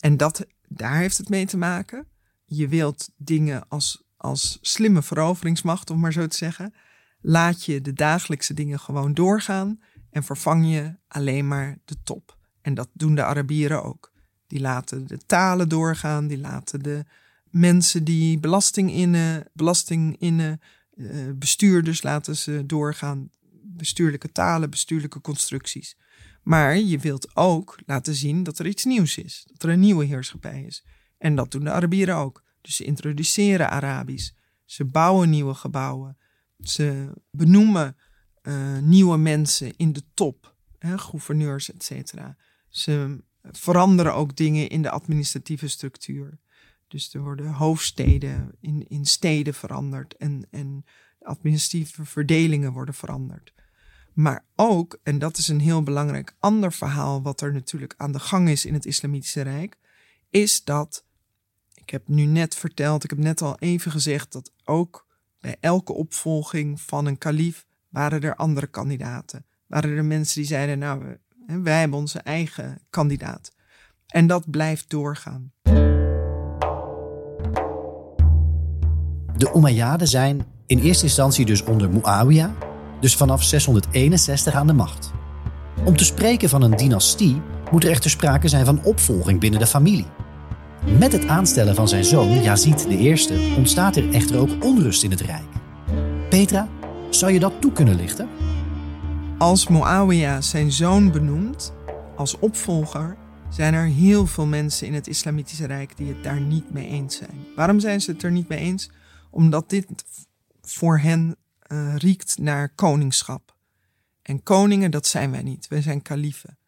En 0.00 0.16
dat, 0.16 0.46
daar 0.68 0.96
heeft 0.96 1.18
het 1.18 1.28
mee 1.28 1.46
te 1.46 1.56
maken. 1.56 2.06
Je 2.44 2.68
wilt 2.68 3.10
dingen 3.16 3.68
als, 3.68 4.04
als 4.16 4.58
slimme 4.60 5.02
veroveringsmacht, 5.02 5.90
om 5.90 6.00
maar 6.00 6.12
zo 6.12 6.26
te 6.26 6.36
zeggen. 6.36 6.74
Laat 7.20 7.64
je 7.64 7.80
de 7.80 7.92
dagelijkse 7.92 8.54
dingen 8.54 8.80
gewoon 8.80 9.14
doorgaan 9.14 9.80
en 10.10 10.24
vervang 10.24 10.70
je 10.70 10.94
alleen 11.08 11.48
maar 11.48 11.78
de 11.84 11.96
top. 12.02 12.36
En 12.60 12.74
dat 12.74 12.88
doen 12.92 13.14
de 13.14 13.24
Arabieren 13.24 13.84
ook. 13.84 14.12
Die 14.46 14.60
laten 14.60 15.06
de 15.06 15.18
talen 15.26 15.68
doorgaan, 15.68 16.26
die 16.26 16.38
laten 16.38 16.82
de 16.82 17.04
mensen 17.50 18.04
die 18.04 18.38
belasting 18.38 18.92
innen, 18.92 19.44
belasting 19.52 20.16
innen, 20.18 20.60
uh, 20.94 21.32
bestuurders 21.34 22.02
laten 22.02 22.36
ze 22.36 22.62
doorgaan. 22.66 23.30
Bestuurlijke 23.62 24.32
talen, 24.32 24.70
bestuurlijke 24.70 25.20
constructies. 25.20 25.96
Maar 26.48 26.78
je 26.78 26.98
wilt 26.98 27.36
ook 27.36 27.78
laten 27.86 28.14
zien 28.14 28.42
dat 28.42 28.58
er 28.58 28.66
iets 28.66 28.84
nieuws 28.84 29.18
is. 29.18 29.44
Dat 29.46 29.62
er 29.62 29.68
een 29.68 29.80
nieuwe 29.80 30.04
heerschappij 30.04 30.62
is. 30.62 30.84
En 31.18 31.34
dat 31.34 31.50
doen 31.50 31.64
de 31.64 31.70
Arabieren 31.70 32.16
ook. 32.16 32.44
Dus 32.60 32.76
ze 32.76 32.84
introduceren 32.84 33.70
Arabisch. 33.70 34.30
Ze 34.64 34.84
bouwen 34.84 35.30
nieuwe 35.30 35.54
gebouwen. 35.54 36.18
Ze 36.58 37.12
benoemen 37.30 37.96
uh, 38.42 38.78
nieuwe 38.78 39.16
mensen 39.16 39.76
in 39.76 39.92
de 39.92 40.02
top, 40.14 40.56
hè, 40.78 40.98
gouverneurs, 40.98 41.72
et 41.72 41.82
cetera. 41.84 42.36
Ze 42.68 43.24
veranderen 43.42 44.14
ook 44.14 44.36
dingen 44.36 44.68
in 44.68 44.82
de 44.82 44.90
administratieve 44.90 45.68
structuur. 45.68 46.38
Dus 46.86 47.14
er 47.14 47.22
worden 47.22 47.52
hoofdsteden 47.52 48.50
in, 48.60 48.88
in 48.88 49.06
steden 49.06 49.54
veranderd 49.54 50.16
en, 50.16 50.46
en 50.50 50.84
administratieve 51.20 52.04
verdelingen 52.04 52.72
worden 52.72 52.94
veranderd. 52.94 53.52
Maar 54.18 54.44
ook, 54.56 54.98
en 55.02 55.18
dat 55.18 55.36
is 55.36 55.48
een 55.48 55.60
heel 55.60 55.82
belangrijk 55.82 56.34
ander 56.38 56.72
verhaal, 56.72 57.22
wat 57.22 57.40
er 57.40 57.52
natuurlijk 57.52 57.94
aan 57.96 58.12
de 58.12 58.18
gang 58.18 58.48
is 58.48 58.64
in 58.64 58.74
het 58.74 58.86
Islamitische 58.86 59.40
Rijk, 59.40 59.76
is 60.30 60.64
dat, 60.64 61.04
ik 61.74 61.90
heb 61.90 62.08
nu 62.08 62.24
net 62.24 62.54
verteld, 62.54 63.04
ik 63.04 63.10
heb 63.10 63.18
net 63.18 63.42
al 63.42 63.58
even 63.58 63.90
gezegd, 63.90 64.32
dat 64.32 64.52
ook 64.64 65.06
bij 65.40 65.56
elke 65.60 65.92
opvolging 65.92 66.80
van 66.80 67.06
een 67.06 67.18
kalif 67.18 67.66
waren 67.88 68.20
er 68.20 68.34
andere 68.34 68.66
kandidaten. 68.66 69.46
Waren 69.66 69.96
er 69.96 70.04
mensen 70.04 70.40
die 70.40 70.48
zeiden, 70.48 70.78
nou, 70.78 71.16
wij 71.46 71.80
hebben 71.80 71.98
onze 71.98 72.18
eigen 72.18 72.80
kandidaat. 72.90 73.52
En 74.06 74.26
dat 74.26 74.50
blijft 74.50 74.90
doorgaan. 74.90 75.52
De 79.36 79.52
Umayyaden 79.54 80.08
zijn 80.08 80.46
in 80.66 80.78
eerste 80.78 81.04
instantie 81.04 81.46
dus 81.46 81.62
onder 81.62 81.90
Muawiyah, 81.90 82.67
dus 83.00 83.16
vanaf 83.16 83.42
661 83.42 84.54
aan 84.54 84.66
de 84.66 84.72
macht. 84.72 85.12
Om 85.84 85.96
te 85.96 86.04
spreken 86.04 86.48
van 86.48 86.62
een 86.62 86.76
dynastie 86.76 87.40
moet 87.70 87.84
er 87.84 87.90
echter 87.90 88.10
sprake 88.10 88.48
zijn 88.48 88.64
van 88.64 88.82
opvolging 88.82 89.40
binnen 89.40 89.60
de 89.60 89.66
familie. 89.66 90.06
Met 90.98 91.12
het 91.12 91.26
aanstellen 91.26 91.74
van 91.74 91.88
zijn 91.88 92.04
zoon 92.04 92.42
Yazid 92.42 92.86
I 92.90 93.14
ontstaat 93.56 93.96
er 93.96 94.12
echter 94.12 94.38
ook 94.38 94.64
onrust 94.64 95.02
in 95.02 95.10
het 95.10 95.20
rijk. 95.20 95.46
Petra, 96.28 96.68
zou 97.10 97.32
je 97.32 97.38
dat 97.38 97.60
toe 97.60 97.72
kunnen 97.72 97.96
lichten? 97.96 98.28
Als 99.38 99.68
Muawiyah 99.68 100.42
zijn 100.42 100.72
zoon 100.72 101.12
benoemt 101.12 101.72
als 102.16 102.38
opvolger, 102.38 103.16
zijn 103.48 103.74
er 103.74 103.86
heel 103.86 104.26
veel 104.26 104.46
mensen 104.46 104.86
in 104.86 104.94
het 104.94 105.06
Islamitische 105.06 105.66
Rijk 105.66 105.96
die 105.96 106.08
het 106.08 106.22
daar 106.22 106.40
niet 106.40 106.72
mee 106.72 106.88
eens 106.88 107.16
zijn. 107.16 107.46
Waarom 107.56 107.80
zijn 107.80 108.00
ze 108.00 108.10
het 108.10 108.22
er 108.22 108.30
niet 108.30 108.48
mee 108.48 108.58
eens? 108.58 108.90
Omdat 109.30 109.70
dit 109.70 109.86
voor 110.62 110.98
hen 110.98 111.36
uh, 111.68 111.96
riekt 111.96 112.38
naar 112.38 112.68
koningschap. 112.68 113.56
En 114.22 114.42
koningen, 114.42 114.90
dat 114.90 115.06
zijn 115.06 115.30
wij 115.30 115.42
niet. 115.42 115.68
Wij 115.68 115.82
zijn 115.82 116.02
kaliefen. 116.02 116.58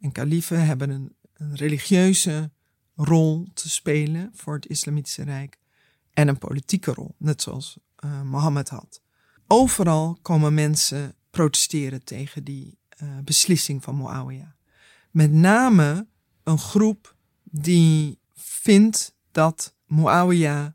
En 0.00 0.12
kaliefen 0.12 0.66
hebben 0.66 0.90
een, 0.90 1.14
een 1.32 1.54
religieuze 1.56 2.50
rol 2.94 3.48
te 3.54 3.68
spelen 3.68 4.30
voor 4.34 4.54
het 4.54 4.66
Islamitische 4.66 5.22
Rijk. 5.22 5.58
En 6.12 6.28
een 6.28 6.38
politieke 6.38 6.92
rol, 6.92 7.14
net 7.18 7.42
zoals 7.42 7.78
uh, 8.04 8.22
Mohammed 8.22 8.68
had. 8.68 9.02
Overal 9.46 10.18
komen 10.22 10.54
mensen 10.54 11.14
protesteren 11.30 12.04
tegen 12.04 12.44
die 12.44 12.78
uh, 13.02 13.08
beslissing 13.24 13.82
van 13.82 13.96
Muawiyah. 13.96 14.48
Met 15.10 15.32
name 15.32 16.06
een 16.42 16.58
groep 16.58 17.14
die 17.44 18.18
vindt 18.34 19.14
dat 19.30 19.74
Muawiyah 19.86 20.66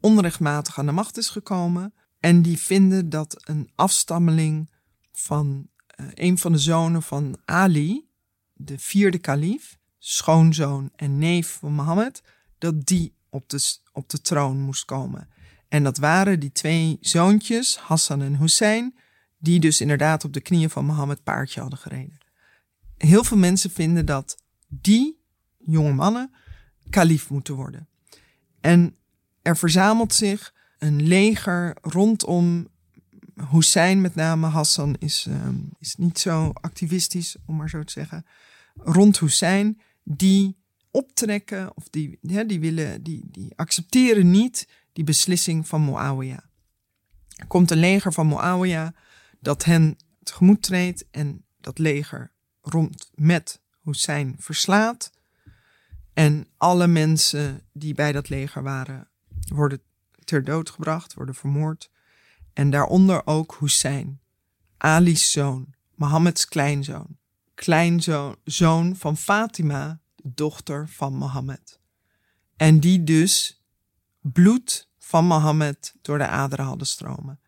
onrechtmatig 0.00 0.78
aan 0.78 0.86
de 0.86 0.92
macht 0.92 1.16
is 1.16 1.28
gekomen 1.28 1.94
en 2.24 2.42
die 2.42 2.58
vinden 2.58 3.08
dat 3.08 3.36
een 3.48 3.70
afstammeling 3.74 4.70
van 5.12 5.68
uh, 6.00 6.06
een 6.14 6.38
van 6.38 6.52
de 6.52 6.58
zonen 6.58 7.02
van 7.02 7.38
Ali, 7.44 8.08
de 8.52 8.78
vierde 8.78 9.18
kalif, 9.18 9.78
schoonzoon 9.98 10.90
en 10.96 11.18
neef 11.18 11.56
van 11.60 11.72
Mohammed, 11.72 12.22
dat 12.58 12.86
die 12.86 13.14
op 13.28 13.48
de, 13.48 13.76
op 13.92 14.08
de 14.08 14.20
troon 14.20 14.60
moest 14.60 14.84
komen. 14.84 15.28
En 15.68 15.82
dat 15.82 15.98
waren 15.98 16.40
die 16.40 16.52
twee 16.52 16.98
zoontjes, 17.00 17.76
Hassan 17.76 18.22
en 18.22 18.36
Hussein, 18.38 18.94
die 19.38 19.60
dus 19.60 19.80
inderdaad 19.80 20.24
op 20.24 20.32
de 20.32 20.40
knieën 20.40 20.70
van 20.70 20.84
Mohammed 20.84 21.22
paardje 21.22 21.60
hadden 21.60 21.78
gereden. 21.78 22.18
Heel 22.96 23.24
veel 23.24 23.38
mensen 23.38 23.70
vinden 23.70 24.06
dat 24.06 24.36
die 24.68 25.20
jonge 25.58 25.92
mannen 25.92 26.34
kalif 26.90 27.30
moeten 27.30 27.54
worden. 27.54 27.88
En 28.60 28.96
er 29.42 29.56
verzamelt 29.56 30.14
zich 30.14 30.52
een 30.78 31.02
leger 31.02 31.76
rondom 31.80 32.68
Hussein, 33.50 34.00
met 34.00 34.14
name 34.14 34.46
Hassan 34.46 34.96
is, 34.98 35.26
uh, 35.28 35.48
is 35.78 35.96
niet 35.96 36.18
zo 36.18 36.50
activistisch, 36.60 37.36
om 37.46 37.56
maar 37.56 37.68
zo 37.68 37.82
te 37.82 37.92
zeggen. 37.92 38.26
Rond 38.74 39.18
Hussein, 39.18 39.80
die 40.02 40.56
optrekken 40.90 41.76
of 41.76 41.88
die, 41.88 42.18
ja, 42.20 42.44
die, 42.44 42.60
willen, 42.60 43.02
die, 43.02 43.22
die 43.30 43.52
accepteren 43.56 44.30
niet 44.30 44.68
die 44.92 45.04
beslissing 45.04 45.68
van 45.68 45.84
Muawiyah. 45.84 46.38
Er 47.36 47.46
komt 47.46 47.70
een 47.70 47.78
leger 47.78 48.12
van 48.12 48.28
Muawiyah 48.28 48.88
dat 49.40 49.64
hen 49.64 49.96
tegemoet 50.22 50.62
treedt 50.62 51.04
en 51.10 51.44
dat 51.60 51.78
leger 51.78 52.32
rond 52.60 53.10
met 53.14 53.60
Hussein 53.82 54.34
verslaat. 54.38 55.12
En 56.12 56.46
alle 56.56 56.86
mensen 56.86 57.62
die 57.72 57.94
bij 57.94 58.12
dat 58.12 58.28
leger 58.28 58.62
waren, 58.62 59.08
worden 59.48 59.80
ter 60.24 60.44
dood 60.44 60.70
gebracht, 60.70 61.14
worden 61.14 61.34
vermoord. 61.34 61.90
En 62.52 62.70
daaronder 62.70 63.26
ook 63.26 63.56
Hussein, 63.60 64.20
Ali's 64.76 65.32
zoon, 65.32 65.74
Mohammeds 65.94 66.48
kleinzoon, 66.48 67.18
kleinzoon 67.54 68.36
zoon 68.44 68.96
van 68.96 69.16
Fatima, 69.16 70.00
de 70.16 70.30
dochter 70.34 70.88
van 70.88 71.14
Mohammed. 71.14 71.80
En 72.56 72.80
die 72.80 73.04
dus 73.04 73.62
bloed 74.20 74.88
van 74.98 75.24
Mohammed 75.24 75.94
door 76.02 76.18
de 76.18 76.26
aderen 76.26 76.64
hadden 76.64 76.86
stromen. 76.86 77.40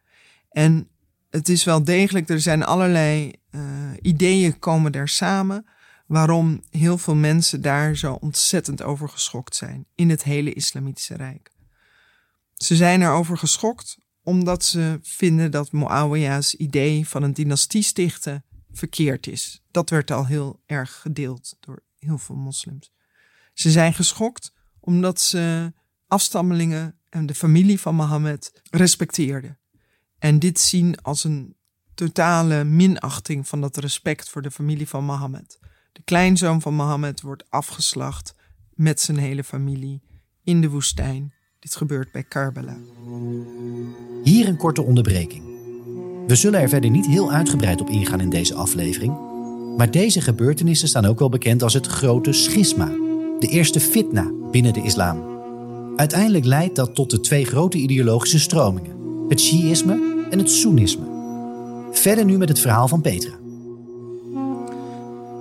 En 0.50 0.88
het 1.30 1.49
is 1.49 1.64
wel 1.64 1.85
degelijk, 1.85 2.28
er 2.28 2.40
zijn 2.40 2.64
allerlei 2.64 3.33
uh, 3.50 3.61
ideeën 4.00 4.59
komen 4.59 4.92
daar 4.92 5.09
samen 5.09 5.66
waarom 6.06 6.62
heel 6.71 6.99
veel 6.99 7.14
mensen 7.14 7.62
daar 7.62 7.97
zo 7.97 8.12
ontzettend 8.12 8.83
over 8.83 9.09
geschokt 9.09 9.56
zijn 9.56 9.87
in 9.95 10.11
het 10.11 10.23
hele 10.23 10.52
Islamitische 10.52 11.14
Rijk. 11.14 11.50
Ze 12.56 12.76
zijn 12.76 13.02
erover 13.02 13.38
geschokt 13.38 13.98
omdat 14.22 14.64
ze 14.64 14.98
vinden 15.02 15.50
dat 15.50 15.72
Muawiyah's 15.72 16.54
idee 16.54 17.08
van 17.08 17.22
een 17.22 17.32
dynastie 17.32 17.82
stichten 17.82 18.44
verkeerd 18.72 19.26
is. 19.26 19.62
Dat 19.70 19.90
werd 19.90 20.10
al 20.10 20.26
heel 20.26 20.62
erg 20.66 21.00
gedeeld 21.00 21.56
door 21.60 21.82
heel 21.98 22.18
veel 22.18 22.36
moslims. 22.36 22.92
Ze 23.54 23.70
zijn 23.70 23.94
geschokt 23.94 24.52
omdat 24.80 25.20
ze 25.20 25.72
afstammelingen 26.06 26.98
en 27.08 27.26
de 27.26 27.34
familie 27.34 27.80
van 27.80 27.94
Mohammed 27.94 28.62
respecteerden. 28.70 29.58
En 30.18 30.38
dit 30.38 30.60
zien 30.60 31.02
als 31.02 31.25
een 31.25 31.56
totale 31.94 32.64
minachting 32.64 33.48
van 33.48 33.60
dat 33.60 33.76
respect 33.76 34.28
voor 34.28 34.42
de 34.42 34.50
familie 34.50 34.88
van 34.88 35.04
Mohammed. 35.04 35.58
De 35.92 36.02
kleinzoon 36.02 36.60
van 36.60 36.75
Mohammed 36.75 37.20
wordt 37.20 37.50
afgeslacht 37.50 38.34
met 38.75 39.00
zijn 39.00 39.18
hele 39.18 39.44
familie 39.44 40.02
in 40.42 40.60
de 40.60 40.68
woestijn. 40.68 41.34
Dit 41.66 41.76
gebeurt 41.76 42.12
bij 42.12 42.23
Karbala. 42.23 42.76
Hier 44.23 44.49
een 44.49 44.56
korte 44.56 44.82
onderbreking. 44.82 45.42
We 46.26 46.35
zullen 46.35 46.61
er 46.61 46.68
verder 46.68 46.90
niet 46.90 47.06
heel 47.06 47.32
uitgebreid 47.32 47.80
op 47.80 47.88
ingaan 47.88 48.20
in 48.20 48.30
deze 48.30 48.54
aflevering, 48.54 49.16
maar 49.76 49.90
deze 49.90 50.20
gebeurtenissen 50.20 50.88
staan 50.88 51.04
ook 51.04 51.18
wel 51.18 51.28
bekend 51.28 51.62
als 51.62 51.75
het 51.75 51.87
grote 51.87 52.32
schisma, 52.32 52.87
de 53.38 53.46
eerste 53.49 53.80
fitna 53.80 54.30
binnen 54.50 54.73
de 54.73 54.82
islam. 54.82 55.25
Uiteindelijk 55.96 56.44
leidt 56.44 56.76
dat 56.76 56.94
tot 56.94 57.11
de 57.11 57.20
twee 57.20 57.44
grote 57.44 57.78
ideologische 57.78 58.38
stromingen, 58.38 59.26
het 59.28 59.40
Shiïsme 59.40 60.26
en 60.30 60.38
het 60.38 60.50
Soenisme. 60.50 61.06
Verder 61.92 62.25
nu 62.25 62.38
met 62.38 62.49
het 62.49 62.61
verhaal 62.61 62.88
van 62.88 63.00
Petra. 63.00 63.35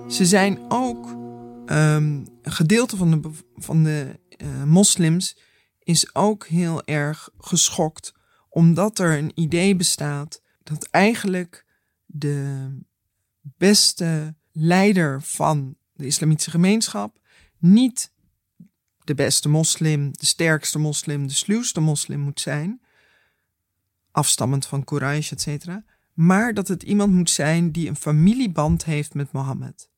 Ze 0.08 0.25
zijn 0.25 0.60
ook 0.70 1.08
um, 1.08 2.25
een 2.41 2.51
gedeelte 2.51 2.98
van 2.98 3.12
de, 3.12 3.29
van 3.55 3.84
de 3.84 4.05
uh, 4.38 4.63
moslims 4.63 5.36
is 5.86 6.15
ook 6.15 6.48
heel 6.48 6.84
erg 6.84 7.30
geschokt, 7.38 8.13
omdat 8.50 9.00
er 9.00 9.18
een 9.18 9.32
idee 9.36 9.75
bestaat 9.75 10.42
dat 10.63 10.88
eigenlijk 10.92 11.65
de 12.06 12.70
beste 13.42 14.36
leider 14.51 15.22
van 15.22 15.75
de 15.94 16.06
islamitische 16.06 16.51
gemeenschap 16.51 17.20
niet 17.58 18.13
de 19.04 19.15
beste 19.15 19.50
moslim, 19.50 20.12
de 20.12 20.25
sterkste 20.25 20.80
moslim, 20.80 21.27
de 21.27 21.34
sluwste 21.34 21.80
moslim 21.80 22.20
moet 22.20 22.39
zijn, 22.39 22.82
afstammend 24.12 24.65
van 24.65 24.84
Quraysh, 24.84 25.32
etc., 25.32 25.68
maar 26.13 26.54
dat 26.54 26.68
het 26.68 26.84
iemand 26.84 27.13
moet 27.13 27.30
zijn 27.30 27.72
die 27.72 27.88
een 27.88 27.96
familieband 27.96 28.86
heeft 28.86 29.13
met 29.13 29.32
Mohammed. 29.32 29.89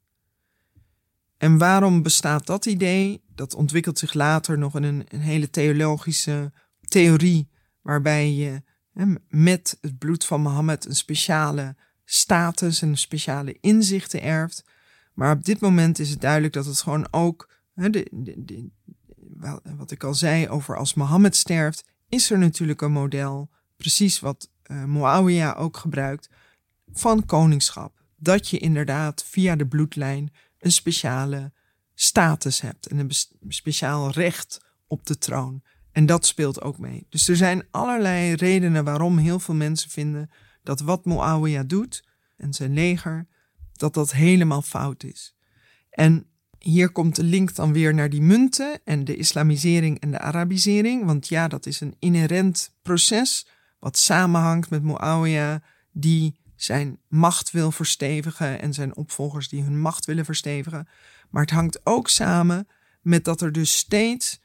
En 1.38 1.58
waarom 1.58 2.02
bestaat 2.02 2.46
dat 2.46 2.66
idee? 2.66 3.24
Dat 3.36 3.56
ontwikkelt 3.56 4.00
zich 4.00 4.14
later 4.14 4.58
nog 4.58 4.76
in 4.76 4.84
een, 4.84 5.06
een 5.08 5.22
hele 5.22 5.50
theologische 5.50 6.52
theorie, 6.88 7.50
waarbij 7.82 8.34
je 8.34 8.62
hè, 8.94 9.06
met 9.30 9.78
het 9.82 9.98
bloed 9.98 10.26
van 10.26 10.42
Mohammed 10.42 10.86
een 10.86 10.96
speciale 10.96 11.76
status 12.06 12.82
en 12.82 12.98
speciale 12.98 13.58
inzichten 13.62 14.22
erft. 14.22 14.66
Maar 15.14 15.32
op 15.32 15.46
dit 15.46 15.60
moment 15.60 16.00
is 16.00 16.10
het 16.10 16.22
duidelijk 16.22 16.54
dat 16.54 16.66
het 16.66 16.82
gewoon 16.82 17.08
ook, 17.12 17.50
hè, 17.74 17.90
de, 17.90 18.70
wat 19.78 19.92
ik 19.92 20.04
al 20.04 20.14
zei 20.14 20.50
over 20.50 20.78
als 20.78 20.94
Mohammed 20.94 21.36
sterft, 21.36 21.84
is 22.10 22.32
er 22.32 22.38
natuurlijk 22.38 22.82
een 22.82 22.92
model, 22.92 23.50
precies 23.78 24.20
wat 24.20 24.50
uh, 24.72 25.54
ook 25.58 25.78
gebruikt, 25.78 26.30
van 26.94 27.26
koningschap. 27.26 28.06
Dat 28.16 28.50
je 28.50 28.58
inderdaad 28.58 29.24
via 29.24 29.56
de 29.56 29.68
bloedlijn 29.68 30.32
een 30.68 30.74
speciale 30.74 31.52
status 31.94 32.62
hebt 32.62 32.88
en 32.88 32.98
een 33.00 33.12
speciaal 33.48 34.12
recht 34.12 34.62
op 34.88 35.06
de 35.06 35.18
troon. 35.18 35.62
En 35.92 36.06
dat 36.06 36.26
speelt 36.26 36.62
ook 36.62 36.78
mee. 36.78 37.06
Dus 37.10 37.28
er 37.28 37.36
zijn 37.36 37.64
allerlei 37.72 38.34
redenen 38.34 38.84
waarom 38.84 39.18
heel 39.18 39.40
veel 39.40 39.56
mensen 39.56 39.90
vinden 39.90 40.30
dat 40.64 40.80
wat 40.80 41.06
Muawiyah 41.06 41.68
doet 41.68 42.08
en 42.38 42.54
zijn 42.54 42.74
leger, 42.74 43.28
dat 43.74 43.94
dat 43.94 44.12
helemaal 44.12 44.62
fout 44.62 45.04
is. 45.04 45.36
En 45.90 46.26
hier 46.60 46.90
komt 46.90 47.16
de 47.16 47.24
link 47.24 47.56
dan 47.56 47.74
weer 47.74 47.94
naar 47.94 48.10
die 48.10 48.22
munten 48.22 48.80
en 48.84 49.04
de 49.04 49.16
islamisering 49.16 50.00
en 50.00 50.12
de 50.12 50.20
arabisering. 50.20 51.06
Want 51.06 51.28
ja, 51.28 51.48
dat 51.48 51.66
is 51.66 51.82
een 51.82 51.96
inherent 52.00 52.74
proces 52.82 53.48
wat 53.80 53.98
samenhangt 53.98 54.70
met 54.70 54.84
Muawiyah, 54.84 55.62
die 55.92 56.40
zijn 56.58 57.00
macht 57.08 57.52
wil 57.52 57.72
verstevigen 57.72 58.62
en 58.62 58.74
zijn 58.74 58.96
opvolgers 58.96 59.50
die 59.50 59.64
hun 59.64 59.80
macht 59.80 60.06
willen 60.06 60.26
verstevigen. 60.26 60.88
Maar 61.30 61.42
het 61.42 61.52
hangt 61.52 61.80
ook 61.84 62.10
samen 62.10 62.68
met 63.02 63.26
dat 63.26 63.42
er 63.42 63.52
dus 63.52 63.78
steeds, 63.78 64.42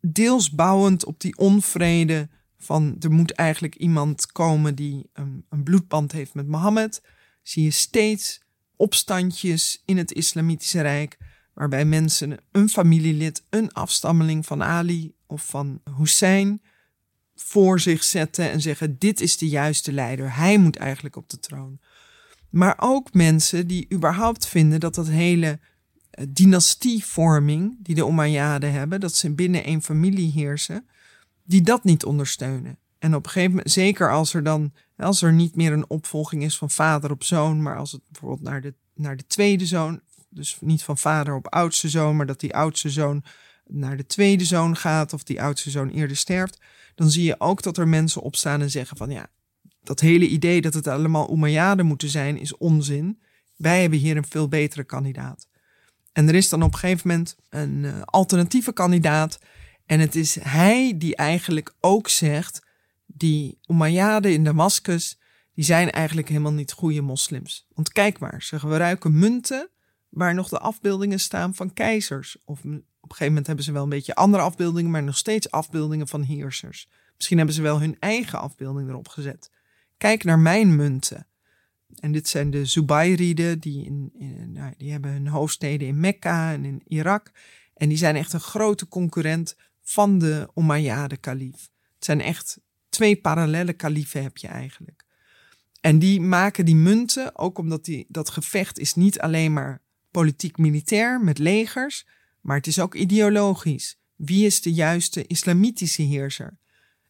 deels 0.00 0.50
bouwend 0.50 1.04
op 1.04 1.20
die 1.20 1.36
onvrede 1.36 2.28
van 2.58 2.96
er 3.00 3.10
moet 3.10 3.32
eigenlijk 3.32 3.74
iemand 3.74 4.32
komen 4.32 4.74
die 4.74 5.10
een, 5.12 5.44
een 5.48 5.62
bloedband 5.62 6.12
heeft 6.12 6.34
met 6.34 6.48
Mohammed, 6.48 7.02
zie 7.42 7.64
je 7.64 7.70
steeds 7.70 8.42
opstandjes 8.76 9.82
in 9.84 9.96
het 9.96 10.12
Islamitische 10.12 10.80
Rijk, 10.80 11.16
waarbij 11.54 11.84
mensen 11.84 12.38
een 12.52 12.68
familielid, 12.68 13.44
een 13.50 13.72
afstammeling 13.72 14.46
van 14.46 14.62
Ali 14.62 15.14
of 15.26 15.46
van 15.46 15.80
Hussein 15.96 16.62
voor 17.36 17.80
zich 17.80 18.04
zetten 18.04 18.50
en 18.50 18.60
zeggen: 18.60 18.98
Dit 18.98 19.20
is 19.20 19.36
de 19.36 19.48
juiste 19.48 19.92
leider, 19.92 20.36
hij 20.36 20.58
moet 20.58 20.76
eigenlijk 20.76 21.16
op 21.16 21.30
de 21.30 21.38
troon. 21.38 21.78
Maar 22.50 22.74
ook 22.78 23.12
mensen 23.12 23.66
die 23.66 23.86
überhaupt 23.92 24.46
vinden 24.46 24.80
dat 24.80 24.94
dat 24.94 25.08
hele 25.08 25.58
eh, 26.10 26.26
dynastievorming 26.28 27.76
die 27.78 27.94
de 27.94 28.06
Umayyaden 28.06 28.72
hebben, 28.72 29.00
dat 29.00 29.14
ze 29.14 29.30
binnen 29.30 29.64
één 29.64 29.82
familie 29.82 30.30
heersen, 30.30 30.86
die 31.44 31.62
dat 31.62 31.84
niet 31.84 32.04
ondersteunen. 32.04 32.78
En 32.98 33.14
op 33.14 33.24
een 33.24 33.30
gegeven 33.30 33.54
moment, 33.54 33.70
zeker 33.70 34.12
als 34.12 34.34
er 34.34 34.42
dan, 34.42 34.72
als 34.96 35.22
er 35.22 35.32
niet 35.32 35.56
meer 35.56 35.72
een 35.72 35.90
opvolging 35.90 36.42
is 36.42 36.58
van 36.58 36.70
vader 36.70 37.10
op 37.10 37.24
zoon, 37.24 37.62
maar 37.62 37.76
als 37.76 37.92
het 37.92 38.00
bijvoorbeeld 38.08 38.42
naar 38.42 38.60
de, 38.60 38.74
naar 38.94 39.16
de 39.16 39.26
tweede 39.26 39.66
zoon, 39.66 40.00
dus 40.28 40.56
niet 40.60 40.82
van 40.82 40.98
vader 40.98 41.34
op 41.34 41.46
oudste 41.46 41.88
zoon, 41.88 42.16
maar 42.16 42.26
dat 42.26 42.40
die 42.40 42.54
oudste 42.54 42.90
zoon 42.90 43.24
naar 43.66 43.96
de 43.96 44.06
tweede 44.06 44.44
zoon 44.44 44.76
gaat 44.76 45.12
of 45.12 45.22
die 45.22 45.42
oudste 45.42 45.70
zoon 45.70 45.88
eerder 45.88 46.16
sterft, 46.16 46.60
dan 46.94 47.10
zie 47.10 47.24
je 47.24 47.40
ook 47.40 47.62
dat 47.62 47.76
er 47.76 47.88
mensen 47.88 48.22
opstaan 48.22 48.60
en 48.60 48.70
zeggen 48.70 48.96
van 48.96 49.10
ja, 49.10 49.30
dat 49.82 50.00
hele 50.00 50.28
idee 50.28 50.60
dat 50.60 50.74
het 50.74 50.86
allemaal 50.86 51.32
Umayyaden 51.32 51.86
moeten 51.86 52.08
zijn 52.08 52.38
is 52.38 52.56
onzin. 52.56 53.20
Wij 53.56 53.80
hebben 53.80 53.98
hier 53.98 54.16
een 54.16 54.26
veel 54.26 54.48
betere 54.48 54.84
kandidaat. 54.84 55.48
En 56.12 56.28
er 56.28 56.34
is 56.34 56.48
dan 56.48 56.62
op 56.62 56.72
een 56.72 56.78
gegeven 56.78 57.08
moment 57.08 57.36
een 57.48 57.82
uh, 57.82 58.02
alternatieve 58.04 58.72
kandidaat. 58.72 59.38
En 59.86 60.00
het 60.00 60.14
is 60.14 60.34
hij 60.34 60.94
die 60.96 61.16
eigenlijk 61.16 61.74
ook 61.80 62.08
zegt, 62.08 62.66
die 63.06 63.58
Umayyaden 63.66 64.32
in 64.32 64.44
Damascus, 64.44 65.18
die 65.54 65.64
zijn 65.64 65.90
eigenlijk 65.90 66.28
helemaal 66.28 66.52
niet 66.52 66.72
goede 66.72 67.00
moslims. 67.00 67.66
Want 67.74 67.92
kijk 67.92 68.18
maar, 68.18 68.42
ze 68.42 68.58
gebruiken 68.58 69.18
munten 69.18 69.68
waar 70.08 70.34
nog 70.34 70.48
de 70.48 70.58
afbeeldingen 70.58 71.20
staan 71.20 71.54
van 71.54 71.72
keizers. 71.72 72.36
Of 72.44 72.60
een 73.10 73.16
gegeven 73.16 73.26
moment 73.26 73.46
hebben 73.46 73.64
ze 73.64 73.72
wel 73.72 73.82
een 73.82 73.88
beetje 73.88 74.14
andere 74.14 74.42
afbeeldingen, 74.42 74.90
maar 74.90 75.02
nog 75.02 75.16
steeds 75.16 75.50
afbeeldingen 75.50 76.08
van 76.08 76.22
heersers. 76.22 76.88
Misschien 77.16 77.36
hebben 77.36 77.54
ze 77.54 77.62
wel 77.62 77.80
hun 77.80 77.96
eigen 77.98 78.40
afbeelding 78.40 78.88
erop 78.88 79.08
gezet. 79.08 79.50
Kijk 79.96 80.24
naar 80.24 80.38
mijn 80.38 80.76
munten. 80.76 81.26
En 82.00 82.12
dit 82.12 82.28
zijn 82.28 82.50
de 82.50 82.64
Zubayriden, 82.64 83.58
die, 83.58 83.84
in, 83.84 84.12
nou, 84.52 84.74
die 84.76 84.92
hebben 84.92 85.10
hun 85.10 85.28
hoofdsteden 85.28 85.88
in 85.88 86.00
Mekka 86.00 86.52
en 86.52 86.64
in 86.64 86.82
Irak. 86.86 87.30
En 87.74 87.88
die 87.88 87.98
zijn 87.98 88.16
echt 88.16 88.32
een 88.32 88.40
grote 88.40 88.88
concurrent 88.88 89.56
van 89.82 90.18
de 90.18 90.48
Umayyade-kalief. 90.54 91.68
Het 91.94 92.04
zijn 92.04 92.20
echt 92.20 92.60
twee 92.88 93.16
parallele 93.16 93.72
kaliefen 93.72 94.22
heb 94.22 94.36
je 94.36 94.48
eigenlijk. 94.48 95.04
En 95.80 95.98
die 95.98 96.20
maken 96.20 96.64
die 96.64 96.76
munten, 96.76 97.38
ook 97.38 97.58
omdat 97.58 97.84
die, 97.84 98.06
dat 98.08 98.30
gevecht 98.30 98.78
is 98.78 98.94
niet 98.94 99.20
alleen 99.20 99.52
maar 99.52 99.82
politiek-militair 100.10 101.20
met 101.20 101.38
legers, 101.38 102.06
maar 102.46 102.56
het 102.56 102.66
is 102.66 102.78
ook 102.78 102.94
ideologisch. 102.94 103.98
Wie 104.16 104.46
is 104.46 104.60
de 104.60 104.72
juiste 104.72 105.26
islamitische 105.26 106.02
heerser? 106.02 106.58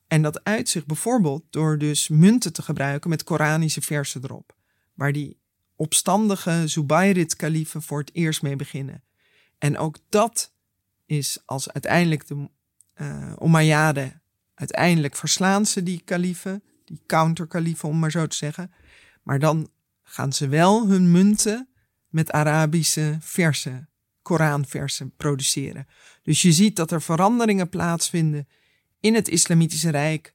En 0.07 0.23
dat 0.23 0.45
uit 0.45 0.69
zich 0.69 0.87
bijvoorbeeld 0.87 1.45
door 1.51 1.79
dus 1.79 2.09
munten 2.09 2.53
te 2.53 2.63
gebruiken 2.63 3.11
met 3.11 3.25
Koranische 3.25 3.81
versen 3.83 4.25
erop, 4.25 4.57
waar 4.95 5.13
die 5.13 5.41
opstandige 5.75 6.63
Zubayrid-kaliefen 6.67 7.83
voor 7.83 7.99
het 7.99 8.15
eerst 8.15 8.43
mee 8.43 8.57
beginnen. 8.57 9.03
En 9.59 9.79
ook 9.79 9.97
dat 10.09 10.53
is 11.07 11.39
als 11.45 11.73
uiteindelijk 11.73 12.27
de 12.27 12.49
uh, 12.97 13.33
Umayyaden, 13.43 14.23
uiteindelijk 14.55 15.17
verslaan 15.17 15.67
ze 15.67 15.83
die 15.83 16.01
kaliefen, 16.05 16.63
die 16.85 17.03
counterkaliefen 17.07 17.89
om 17.89 17.99
maar 17.99 18.11
zo 18.11 18.27
te 18.27 18.37
zeggen. 18.37 18.73
Maar 19.23 19.39
dan 19.39 19.71
gaan 20.03 20.33
ze 20.33 20.49
wel 20.49 20.89
hun 20.89 21.11
munten 21.11 21.69
met 22.09 22.33
Arabische 22.33 23.17
versen 23.21 23.89
Koranversen 24.27 25.13
produceren. 25.17 25.87
Dus 26.23 26.43
je 26.43 26.53
ziet 26.53 26.77
dat 26.77 26.91
er 26.91 27.03
veranderingen 27.03 27.69
plaatsvinden 27.69 28.49
in 29.01 29.15
het 29.15 29.29
Islamitische 29.29 29.91
Rijk. 29.91 30.35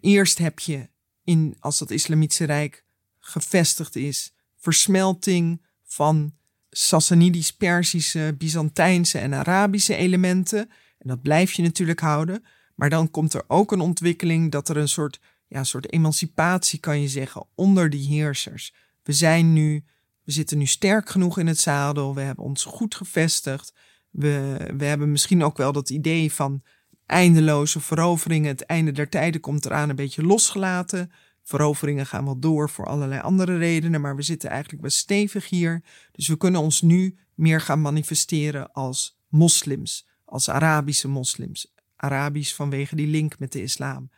Eerst 0.00 0.38
heb 0.38 0.58
je, 0.58 0.88
in, 1.24 1.56
als 1.60 1.78
dat 1.78 1.90
Islamitische 1.90 2.44
Rijk 2.44 2.84
gevestigd 3.18 3.96
is, 3.96 4.34
versmelting 4.56 5.62
van 5.82 6.34
Sassanidisch, 6.70 7.52
Persische, 7.52 8.34
Byzantijnse 8.38 9.18
en 9.18 9.34
Arabische 9.34 9.96
elementen. 9.96 10.70
En 10.98 11.08
dat 11.08 11.22
blijf 11.22 11.52
je 11.52 11.62
natuurlijk 11.62 12.00
houden. 12.00 12.44
Maar 12.74 12.90
dan 12.90 13.10
komt 13.10 13.34
er 13.34 13.44
ook 13.46 13.72
een 13.72 13.80
ontwikkeling 13.80 14.50
dat 14.50 14.68
er 14.68 14.76
een 14.76 14.88
soort, 14.88 15.20
ja, 15.46 15.64
soort 15.64 15.92
emancipatie, 15.92 16.78
kan 16.78 17.00
je 17.00 17.08
zeggen, 17.08 17.46
onder 17.54 17.90
die 17.90 18.08
heersers. 18.08 18.74
We 19.02 19.12
zijn 19.12 19.52
nu, 19.52 19.84
we 20.26 20.32
zitten 20.32 20.58
nu 20.58 20.66
sterk 20.66 21.08
genoeg 21.08 21.38
in 21.38 21.46
het 21.46 21.58
zadel. 21.58 22.14
We 22.14 22.20
hebben 22.20 22.44
ons 22.44 22.64
goed 22.64 22.94
gevestigd. 22.94 23.72
We, 24.10 24.56
we 24.76 24.84
hebben 24.84 25.10
misschien 25.10 25.44
ook 25.44 25.56
wel 25.56 25.72
dat 25.72 25.90
idee 25.90 26.32
van 26.32 26.62
eindeloze 27.06 27.80
veroveringen. 27.80 28.48
Het 28.48 28.64
einde 28.64 28.92
der 28.92 29.08
tijden 29.08 29.40
komt 29.40 29.64
eraan 29.64 29.88
een 29.88 29.96
beetje 29.96 30.22
losgelaten. 30.22 31.12
Veroveringen 31.42 32.06
gaan 32.06 32.24
wel 32.24 32.38
door 32.38 32.70
voor 32.70 32.86
allerlei 32.86 33.20
andere 33.20 33.58
redenen, 33.58 34.00
maar 34.00 34.16
we 34.16 34.22
zitten 34.22 34.50
eigenlijk 34.50 34.82
best 34.82 34.98
stevig 34.98 35.48
hier. 35.48 35.82
Dus 36.12 36.28
we 36.28 36.36
kunnen 36.36 36.60
ons 36.60 36.82
nu 36.82 37.18
meer 37.34 37.60
gaan 37.60 37.80
manifesteren 37.80 38.72
als 38.72 39.18
moslims, 39.28 40.06
als 40.24 40.50
Arabische 40.50 41.08
moslims. 41.08 41.74
Arabisch 41.96 42.54
vanwege 42.54 42.96
die 42.96 43.06
link 43.06 43.38
met 43.38 43.52
de 43.52 43.62
islam. 43.62 44.10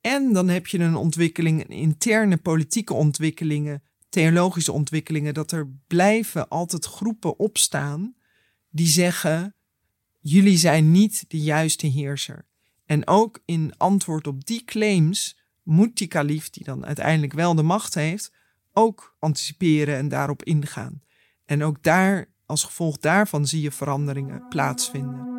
En 0.00 0.32
dan 0.32 0.48
heb 0.48 0.66
je 0.66 0.78
een 0.78 0.96
ontwikkeling, 0.96 1.68
interne 1.68 2.36
politieke 2.36 2.94
ontwikkelingen, 2.94 3.82
theologische 4.14 4.72
ontwikkelingen, 4.72 5.34
dat 5.34 5.52
er 5.52 5.68
blijven 5.86 6.48
altijd 6.48 6.84
groepen 6.84 7.38
opstaan 7.38 8.14
die 8.70 8.86
zeggen: 8.86 9.54
jullie 10.20 10.56
zijn 10.56 10.90
niet 10.90 11.24
de 11.28 11.40
juiste 11.40 11.86
heerser. 11.86 12.46
En 12.86 13.06
ook 13.06 13.42
in 13.44 13.72
antwoord 13.76 14.26
op 14.26 14.44
die 14.44 14.64
claims 14.64 15.38
moet 15.62 15.96
die 15.96 16.06
kalif, 16.06 16.50
die 16.50 16.64
dan 16.64 16.86
uiteindelijk 16.86 17.32
wel 17.32 17.54
de 17.54 17.62
macht 17.62 17.94
heeft, 17.94 18.32
ook 18.72 19.16
anticiperen 19.18 19.96
en 19.96 20.08
daarop 20.08 20.42
ingaan. 20.42 21.02
En 21.44 21.62
ook 21.62 21.82
daar, 21.82 22.32
als 22.46 22.64
gevolg 22.64 22.98
daarvan, 22.98 23.46
zie 23.46 23.60
je 23.60 23.70
veranderingen 23.70 24.48
plaatsvinden. 24.48 25.32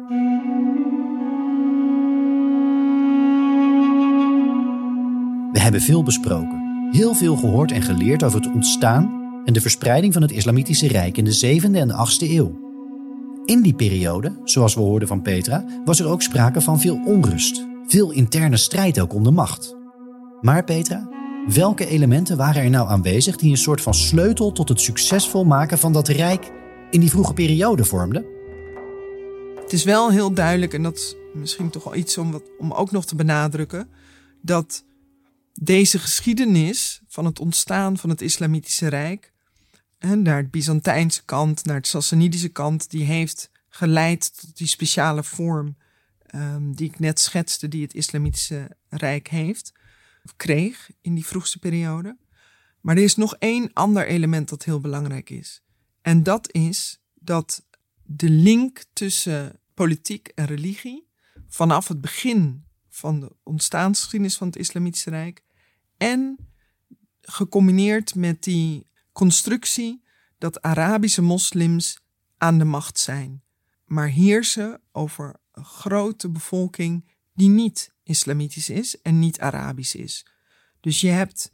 We 5.51 5.59
hebben 5.59 5.81
veel 5.81 6.03
besproken, 6.03 6.64
heel 6.95 7.13
veel 7.13 7.35
gehoord 7.35 7.71
en 7.71 7.81
geleerd 7.81 8.23
over 8.23 8.41
het 8.41 8.53
ontstaan 8.53 9.23
en 9.45 9.53
de 9.53 9.61
verspreiding 9.61 10.13
van 10.13 10.21
het 10.21 10.31
Islamitische 10.31 10.87
Rijk 10.87 11.17
in 11.17 11.25
de 11.25 11.59
7e 11.61 11.75
en 11.75 11.89
8e 11.89 12.29
eeuw. 12.29 12.59
In 13.45 13.61
die 13.61 13.73
periode, 13.73 14.39
zoals 14.43 14.75
we 14.75 14.81
hoorden 14.81 15.07
van 15.07 15.21
Petra, 15.21 15.65
was 15.85 15.99
er 15.99 16.07
ook 16.07 16.21
sprake 16.21 16.61
van 16.61 16.79
veel 16.79 17.01
onrust, 17.05 17.65
veel 17.87 18.11
interne 18.11 18.57
strijd 18.57 18.99
ook 18.99 19.13
om 19.13 19.23
de 19.23 19.31
macht. 19.31 19.75
Maar 20.41 20.63
Petra, 20.63 21.09
welke 21.47 21.87
elementen 21.87 22.37
waren 22.37 22.63
er 22.63 22.69
nou 22.69 22.89
aanwezig 22.89 23.35
die 23.35 23.51
een 23.51 23.57
soort 23.57 23.81
van 23.81 23.93
sleutel 23.93 24.51
tot 24.51 24.69
het 24.69 24.81
succesvol 24.81 25.45
maken 25.45 25.77
van 25.77 25.93
dat 25.93 26.07
rijk 26.07 26.51
in 26.89 26.99
die 26.99 27.09
vroege 27.09 27.33
periode 27.33 27.83
vormden? 27.83 28.25
Het 29.61 29.73
is 29.73 29.83
wel 29.83 30.11
heel 30.11 30.33
duidelijk, 30.33 30.73
en 30.73 30.83
dat 30.83 30.95
is 30.95 31.15
misschien 31.33 31.69
toch 31.69 31.83
wel 31.83 31.95
iets 31.95 32.17
om, 32.17 32.41
om 32.57 32.71
ook 32.71 32.91
nog 32.91 33.05
te 33.05 33.15
benadrukken, 33.15 33.87
dat 34.41 34.83
deze 35.61 35.99
geschiedenis 35.99 37.01
van 37.07 37.25
het 37.25 37.39
ontstaan 37.39 37.97
van 37.97 38.09
het 38.09 38.21
Islamitische 38.21 38.87
Rijk, 38.87 39.33
en 39.97 40.21
naar 40.21 40.37
het 40.37 40.51
Byzantijnse 40.51 41.25
kant, 41.25 41.65
naar 41.65 41.75
het 41.75 41.87
Sassanidische 41.87 42.49
kant, 42.49 42.89
die 42.89 43.03
heeft 43.03 43.49
geleid 43.69 44.39
tot 44.41 44.57
die 44.57 44.67
speciale 44.67 45.23
vorm 45.23 45.77
um, 46.35 46.75
die 46.75 46.89
ik 46.89 46.99
net 46.99 47.19
schetste, 47.19 47.67
die 47.67 47.81
het 47.81 47.93
Islamitische 47.93 48.77
Rijk 48.89 49.27
heeft 49.27 49.73
kreeg 50.35 50.91
in 51.01 51.15
die 51.15 51.25
vroegste 51.25 51.59
periode. 51.59 52.17
Maar 52.81 52.97
er 52.97 53.03
is 53.03 53.15
nog 53.15 53.35
één 53.35 53.73
ander 53.73 54.07
element 54.07 54.49
dat 54.49 54.63
heel 54.63 54.79
belangrijk 54.79 55.29
is. 55.29 55.63
En 56.01 56.23
dat 56.23 56.53
is 56.53 56.99
dat 57.13 57.65
de 58.03 58.29
link 58.29 58.83
tussen 58.93 59.59
politiek 59.73 60.27
en 60.27 60.45
religie 60.45 61.07
vanaf 61.47 61.87
het 61.87 62.01
begin 62.01 62.64
van 62.95 63.19
de 63.19 63.35
ontstaansgeschiedenis 63.43 64.37
van 64.37 64.47
het 64.47 64.55
Islamitische 64.55 65.09
Rijk 65.09 65.43
en 65.97 66.37
gecombineerd 67.21 68.15
met 68.15 68.43
die 68.43 68.87
constructie 69.11 70.03
dat 70.37 70.61
Arabische 70.61 71.21
moslims 71.21 71.99
aan 72.37 72.57
de 72.57 72.65
macht 72.65 72.99
zijn, 72.99 73.43
maar 73.85 74.07
heersen 74.07 74.81
over 74.91 75.35
een 75.51 75.65
grote 75.65 76.29
bevolking 76.29 77.13
die 77.33 77.49
niet 77.49 77.93
islamitisch 78.03 78.69
is 78.69 79.01
en 79.01 79.19
niet 79.19 79.39
Arabisch 79.39 79.95
is. 79.95 80.27
Dus 80.79 81.01
je 81.01 81.09
hebt 81.09 81.53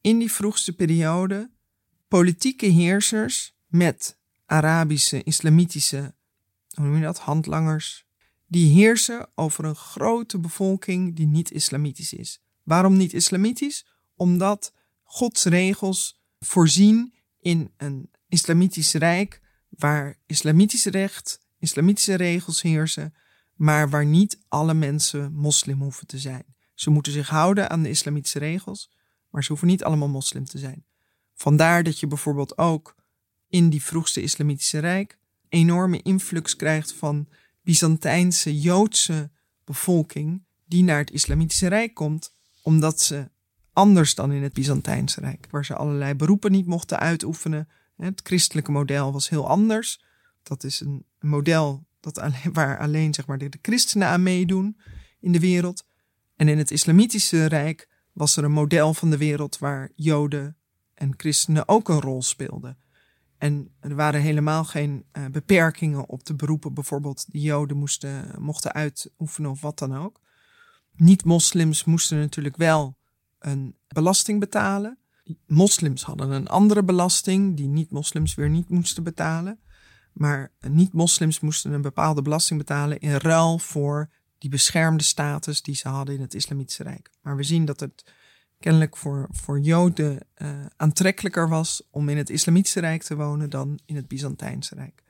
in 0.00 0.18
die 0.18 0.32
vroegste 0.32 0.72
periode 0.72 1.50
politieke 2.08 2.66
heersers 2.66 3.56
met 3.66 4.18
Arabische, 4.46 5.22
islamitische, 5.22 6.14
hoe 6.74 6.84
noem 6.84 6.96
je 6.96 7.02
dat, 7.02 7.18
handlangers, 7.18 8.06
die 8.50 8.72
heersen 8.72 9.28
over 9.34 9.64
een 9.64 9.76
grote 9.76 10.38
bevolking 10.38 11.16
die 11.16 11.26
niet 11.26 11.50
islamitisch 11.50 12.12
is. 12.12 12.42
Waarom 12.62 12.96
niet 12.96 13.12
islamitisch? 13.12 13.86
Omdat 14.16 14.72
Gods 15.02 15.44
regels 15.44 16.20
voorzien 16.38 17.14
in 17.40 17.70
een 17.76 18.10
islamitisch 18.28 18.92
rijk 18.92 19.40
waar 19.68 20.18
islamitisch 20.26 20.84
recht, 20.84 21.40
islamitische 21.58 22.14
regels 22.14 22.62
heersen, 22.62 23.14
maar 23.54 23.90
waar 23.90 24.06
niet 24.06 24.38
alle 24.48 24.74
mensen 24.74 25.32
moslim 25.32 25.80
hoeven 25.80 26.06
te 26.06 26.18
zijn. 26.18 26.44
Ze 26.74 26.90
moeten 26.90 27.12
zich 27.12 27.28
houden 27.28 27.70
aan 27.70 27.82
de 27.82 27.88
islamitische 27.88 28.38
regels, 28.38 28.90
maar 29.28 29.42
ze 29.42 29.48
hoeven 29.48 29.68
niet 29.68 29.84
allemaal 29.84 30.08
moslim 30.08 30.44
te 30.44 30.58
zijn. 30.58 30.84
Vandaar 31.34 31.82
dat 31.82 32.00
je 32.00 32.06
bijvoorbeeld 32.06 32.58
ook 32.58 32.94
in 33.48 33.70
die 33.70 33.82
vroegste 33.82 34.22
islamitische 34.22 34.78
rijk 34.78 35.18
enorme 35.48 36.02
influx 36.02 36.56
krijgt 36.56 36.92
van 36.92 37.28
Byzantijnse 37.70 38.60
Joodse 38.60 39.30
bevolking 39.64 40.42
die 40.64 40.82
naar 40.82 40.98
het 40.98 41.10
islamitische 41.10 41.66
rijk 41.66 41.94
komt, 41.94 42.34
omdat 42.62 43.00
ze 43.00 43.30
anders 43.72 44.14
dan 44.14 44.32
in 44.32 44.42
het 44.42 44.52
Byzantijnse 44.52 45.20
rijk, 45.20 45.46
waar 45.50 45.64
ze 45.64 45.74
allerlei 45.74 46.14
beroepen 46.14 46.52
niet 46.52 46.66
mochten 46.66 46.98
uitoefenen. 46.98 47.68
Het 47.96 48.20
christelijke 48.22 48.70
model 48.70 49.12
was 49.12 49.28
heel 49.28 49.48
anders. 49.48 50.04
Dat 50.42 50.64
is 50.64 50.80
een 50.80 51.04
model 51.20 51.86
dat 52.00 52.18
alleen, 52.18 52.52
waar 52.52 52.78
alleen 52.78 53.14
zeg 53.14 53.26
maar, 53.26 53.38
de, 53.38 53.48
de 53.48 53.58
christenen 53.62 54.08
aan 54.08 54.22
meedoen 54.22 54.76
in 55.20 55.32
de 55.32 55.40
wereld. 55.40 55.84
En 56.36 56.48
in 56.48 56.58
het 56.58 56.70
islamitische 56.70 57.44
rijk 57.44 57.88
was 58.12 58.36
er 58.36 58.44
een 58.44 58.52
model 58.52 58.94
van 58.94 59.10
de 59.10 59.18
wereld 59.18 59.58
waar 59.58 59.90
Joden 59.94 60.56
en 60.94 61.14
christenen 61.16 61.68
ook 61.68 61.88
een 61.88 62.00
rol 62.00 62.22
speelden. 62.22 62.78
En 63.40 63.74
er 63.80 63.94
waren 63.94 64.20
helemaal 64.20 64.64
geen 64.64 65.04
uh, 65.12 65.26
beperkingen 65.26 66.08
op 66.08 66.24
de 66.24 66.34
beroepen, 66.34 66.74
bijvoorbeeld 66.74 67.24
die 67.30 67.42
Joden 67.42 67.76
moesten, 67.76 68.34
mochten 68.38 68.72
uitoefenen 68.72 69.50
of 69.50 69.60
wat 69.60 69.78
dan 69.78 69.96
ook. 69.96 70.20
Niet-moslims 70.96 71.84
moesten 71.84 72.18
natuurlijk 72.18 72.56
wel 72.56 72.98
een 73.38 73.76
belasting 73.88 74.40
betalen. 74.40 74.98
Moslims 75.46 76.02
hadden 76.02 76.30
een 76.30 76.48
andere 76.48 76.84
belasting 76.84 77.56
die 77.56 77.68
niet-moslims 77.68 78.34
weer 78.34 78.50
niet 78.50 78.68
moesten 78.68 79.02
betalen. 79.02 79.60
Maar 80.12 80.52
niet-moslims 80.60 81.40
moesten 81.40 81.72
een 81.72 81.82
bepaalde 81.82 82.22
belasting 82.22 82.58
betalen 82.58 83.00
in 83.00 83.16
ruil 83.16 83.58
voor 83.58 84.10
die 84.38 84.50
beschermde 84.50 85.04
status 85.04 85.62
die 85.62 85.74
ze 85.74 85.88
hadden 85.88 86.14
in 86.14 86.20
het 86.20 86.34
Islamitische 86.34 86.82
Rijk. 86.82 87.10
Maar 87.22 87.36
we 87.36 87.42
zien 87.42 87.64
dat 87.64 87.80
het 87.80 88.12
kennelijk 88.60 88.96
voor, 88.96 89.26
voor 89.30 89.60
Joden 89.60 90.18
uh, 90.36 90.48
aantrekkelijker 90.76 91.48
was 91.48 91.82
om 91.90 92.08
in 92.08 92.16
het 92.16 92.30
Islamitische 92.30 92.80
Rijk 92.80 93.02
te 93.02 93.16
wonen 93.16 93.50
dan 93.50 93.78
in 93.84 93.96
het 93.96 94.08
Byzantijnse 94.08 94.74
Rijk. 94.74 95.02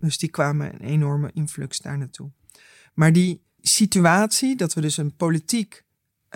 Dus 0.00 0.18
die 0.18 0.28
kwamen 0.28 0.74
een 0.74 0.80
enorme 0.80 1.30
influx 1.34 1.78
daar 1.78 1.98
naartoe. 1.98 2.30
Maar 2.94 3.12
die 3.12 3.42
situatie 3.60 4.56
dat 4.56 4.74
we 4.74 4.80
dus 4.80 4.96
een 4.96 5.16
politiek, 5.16 5.84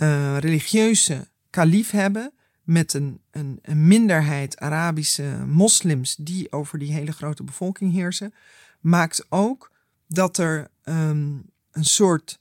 uh, 0.03 0.37
religieuze 0.39 1.29
kalif 1.51 1.91
hebben, 1.91 2.33
met 2.63 2.95
een, 2.95 3.21
een, 3.31 3.87
minderheid 3.87 4.59
Arabische 4.59 5.45
moslims 5.47 6.17
die 6.17 6.53
over 6.53 6.79
die 6.79 6.93
hele 6.93 7.13
grote 7.13 7.43
bevolking 7.43 7.93
heersen, 7.93 8.35
maakt 8.81 9.27
ook 9.29 9.73
dat 10.07 10.39
er 10.39 10.71
um, 10.85 11.51
een 11.71 11.85
soort 11.85 12.41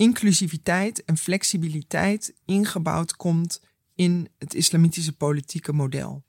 inclusiviteit 0.00 1.04
en 1.04 1.16
flexibiliteit 1.16 2.34
ingebouwd 2.44 3.16
komt 3.16 3.60
in 3.94 4.28
het 4.38 4.54
islamitische 4.54 5.16
politieke 5.16 5.72
model. 5.72 6.24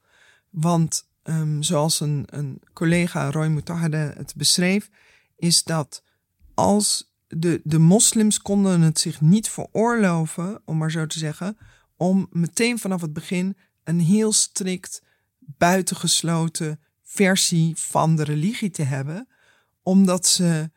Want 0.49 1.09
um, 1.23 1.63
zoals 1.63 1.99
een, 1.99 2.25
een 2.29 2.61
collega 2.73 3.31
Roy 3.31 3.47
Mutahade 3.47 4.13
het 4.17 4.33
beschreef, 4.35 4.89
is 5.35 5.63
dat 5.63 6.03
als 6.53 7.13
de, 7.27 7.61
de 7.63 7.79
moslims 7.79 8.41
konden 8.41 8.81
het 8.81 8.99
zich 8.99 9.21
niet 9.21 9.49
veroorloven, 9.49 10.61
om 10.65 10.77
maar 10.77 10.91
zo 10.91 11.05
te 11.05 11.19
zeggen, 11.19 11.57
om 11.95 12.27
meteen 12.31 12.79
vanaf 12.79 13.01
het 13.01 13.13
begin 13.13 13.57
een 13.83 13.99
heel 13.99 14.33
strikt, 14.33 15.01
buitengesloten, 15.39 16.79
versie 17.03 17.73
van 17.75 18.15
de 18.15 18.23
religie 18.23 18.69
te 18.69 18.83
hebben, 18.83 19.27
omdat 19.83 20.27
ze, 20.27 20.71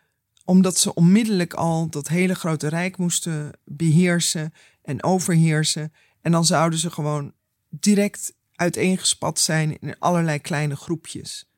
omdat 0.45 0.79
ze 0.79 0.95
onmiddellijk 0.95 1.55
al 1.55 1.89
dat 1.89 2.09
hele 2.09 2.35
grote 2.35 2.69
rijk 2.69 2.97
moesten 2.97 3.53
beheersen 3.65 4.53
en 4.83 5.03
overheersen. 5.03 5.93
En 6.21 6.33
dan 6.33 6.45
zouden 6.45 6.79
ze 6.79 6.91
gewoon 6.91 7.33
direct 7.69 8.35
uiteengespat 8.55 9.39
zijn 9.39 9.79
in 9.81 9.99
allerlei 9.99 10.39
kleine 10.39 10.77
groepjes. 10.77 11.51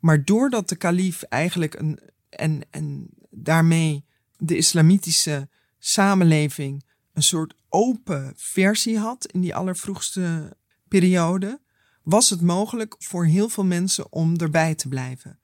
Maar 0.00 0.24
doordat 0.24 0.68
de 0.68 0.76
kalif 0.76 1.22
eigenlijk 1.22 1.74
een, 1.74 2.00
en, 2.28 2.60
en 2.70 3.08
daarmee 3.30 4.04
de 4.36 4.56
islamitische 4.56 5.48
samenleving 5.78 6.84
een 7.12 7.22
soort 7.22 7.54
open 7.68 8.32
versie 8.36 8.98
had 8.98 9.26
in 9.26 9.40
die 9.40 9.54
allervroegste 9.54 10.56
periode, 10.88 11.60
was 12.02 12.30
het 12.30 12.40
mogelijk 12.40 12.94
voor 12.98 13.26
heel 13.26 13.48
veel 13.48 13.64
mensen 13.64 14.12
om 14.12 14.36
erbij 14.36 14.74
te 14.74 14.88
blijven. 14.88 15.38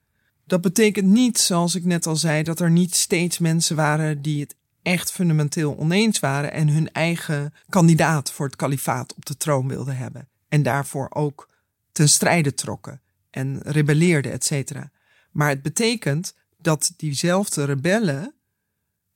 Dat 0.51 0.61
betekent 0.61 1.07
niet, 1.07 1.39
zoals 1.39 1.75
ik 1.75 1.85
net 1.85 2.05
al 2.05 2.15
zei, 2.15 2.43
dat 2.43 2.59
er 2.59 2.71
niet 2.71 2.95
steeds 2.95 3.37
mensen 3.37 3.75
waren 3.75 4.21
die 4.21 4.41
het 4.41 4.55
echt 4.81 5.11
fundamenteel 5.11 5.77
oneens 5.77 6.19
waren 6.19 6.51
en 6.51 6.67
hun 6.67 6.91
eigen 6.91 7.53
kandidaat 7.69 8.31
voor 8.31 8.45
het 8.45 8.55
kalifaat 8.55 9.15
op 9.15 9.25
de 9.25 9.37
troon 9.37 9.67
wilden 9.67 9.97
hebben. 9.97 10.27
En 10.47 10.63
daarvoor 10.63 11.07
ook 11.09 11.49
ten 11.91 12.09
strijde 12.09 12.53
trokken 12.53 13.01
en 13.29 13.61
rebelleerden, 13.61 14.31
et 14.31 14.43
cetera. 14.43 14.91
Maar 15.31 15.49
het 15.49 15.61
betekent 15.61 16.35
dat 16.57 16.93
diezelfde 16.97 17.63
rebellen, 17.63 18.33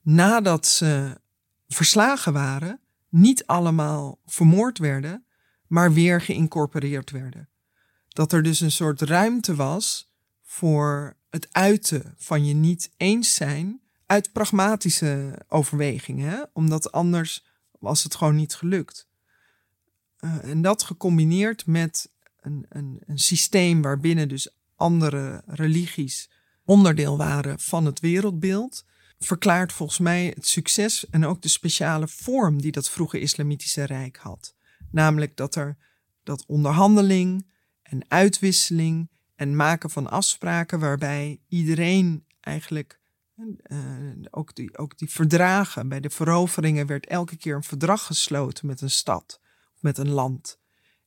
nadat 0.01 0.65
ze 0.65 1.21
verslagen 1.67 2.33
waren, 2.33 2.79
niet 3.09 3.45
allemaal 3.45 4.19
vermoord 4.25 4.77
werden, 4.77 5.25
maar 5.67 5.93
weer 5.93 6.21
geïncorporeerd 6.21 7.11
werden. 7.11 7.49
Dat 8.07 8.31
er 8.31 8.43
dus 8.43 8.59
een 8.59 8.71
soort 8.71 9.01
ruimte 9.01 9.55
was 9.55 10.13
voor 10.41 11.15
het 11.35 11.47
uiten 11.51 12.13
van 12.17 12.45
je 12.45 12.53
niet 12.53 12.91
eens 12.97 13.35
zijn 13.35 13.81
uit 14.05 14.31
pragmatische 14.31 15.39
overwegingen, 15.47 16.49
omdat 16.53 16.91
anders 16.91 17.45
was 17.79 18.03
het 18.03 18.15
gewoon 18.15 18.35
niet 18.35 18.55
gelukt. 18.55 19.07
Uh, 20.19 20.43
en 20.43 20.61
dat 20.61 20.83
gecombineerd 20.83 21.65
met 21.65 22.11
een, 22.41 22.65
een, 22.69 23.01
een 23.05 23.19
systeem 23.19 23.81
waarbinnen 23.81 24.27
dus 24.27 24.49
andere 24.75 25.43
religies 25.45 26.29
onderdeel 26.65 27.17
waren 27.17 27.59
van 27.59 27.85
het 27.85 27.99
wereldbeeld, 27.99 28.85
verklaart 29.19 29.73
volgens 29.73 29.99
mij 29.99 30.31
het 30.35 30.47
succes 30.47 31.09
en 31.09 31.25
ook 31.25 31.41
de 31.41 31.47
speciale 31.47 32.07
vorm 32.07 32.61
die 32.61 32.71
dat 32.71 32.89
vroege 32.89 33.19
islamitische 33.19 33.83
rijk 33.83 34.17
had. 34.17 34.55
Namelijk 34.91 35.37
dat 35.37 35.55
er 35.55 35.77
dat 36.23 36.45
onderhandeling 36.47 37.47
en 37.83 38.05
uitwisseling 38.07 39.09
en 39.35 39.55
maken 39.55 39.89
van 39.89 40.09
afspraken 40.09 40.79
waarbij 40.79 41.39
iedereen 41.47 42.25
eigenlijk 42.39 42.99
uh, 43.67 43.77
ook, 44.29 44.55
die, 44.55 44.77
ook 44.77 44.97
die 44.97 45.09
verdragen, 45.09 45.89
bij 45.89 45.99
de 45.99 46.09
veroveringen 46.09 46.87
werd 46.87 47.05
elke 47.05 47.37
keer 47.37 47.55
een 47.55 47.63
verdrag 47.63 48.05
gesloten 48.05 48.67
met 48.67 48.81
een 48.81 48.89
stad 48.89 49.41
met 49.79 49.97
een 49.97 50.09
land. 50.09 50.59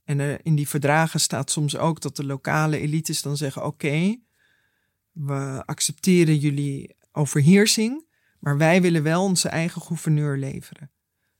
En 0.04 0.18
uh, 0.18 0.34
in 0.42 0.54
die 0.54 0.68
verdragen 0.68 1.20
staat 1.20 1.50
soms 1.50 1.76
ook 1.76 2.00
dat 2.00 2.16
de 2.16 2.24
lokale 2.24 2.78
elites 2.78 3.22
dan 3.22 3.36
zeggen: 3.36 3.64
Oké, 3.64 4.16
we 5.12 5.62
accepteren 5.66 6.36
jullie 6.36 6.96
overheersing, 7.12 8.06
maar 8.38 8.56
wij 8.56 8.82
willen 8.82 9.02
wel 9.02 9.22
onze 9.22 9.48
eigen 9.48 9.82
gouverneur 9.82 10.38
leveren. 10.38 10.90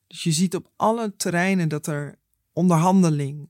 Dus 0.07 0.22
je 0.22 0.33
ziet 0.33 0.55
op 0.55 0.70
alle 0.77 1.16
terreinen 1.16 1.68
dat 1.68 1.87
er 1.87 2.18
onderhandeling, 2.53 3.48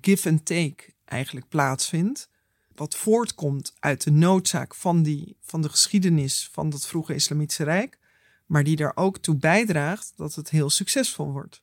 give 0.00 0.28
and 0.28 0.46
take 0.46 0.96
eigenlijk 1.08 1.48
plaatsvindt. 1.48 2.28
Wat 2.74 2.96
voortkomt 2.96 3.74
uit 3.78 4.04
de 4.04 4.10
noodzaak 4.10 4.74
van, 4.74 5.02
die, 5.02 5.36
van 5.40 5.62
de 5.62 5.68
geschiedenis 5.68 6.48
van 6.52 6.70
dat 6.70 6.86
vroege 6.86 7.14
Islamitische 7.14 7.64
Rijk, 7.64 7.98
maar 8.46 8.64
die 8.64 8.76
er 8.76 8.96
ook 8.96 9.18
toe 9.18 9.36
bijdraagt 9.36 10.12
dat 10.16 10.34
het 10.34 10.50
heel 10.50 10.70
succesvol 10.70 11.32
wordt. 11.32 11.62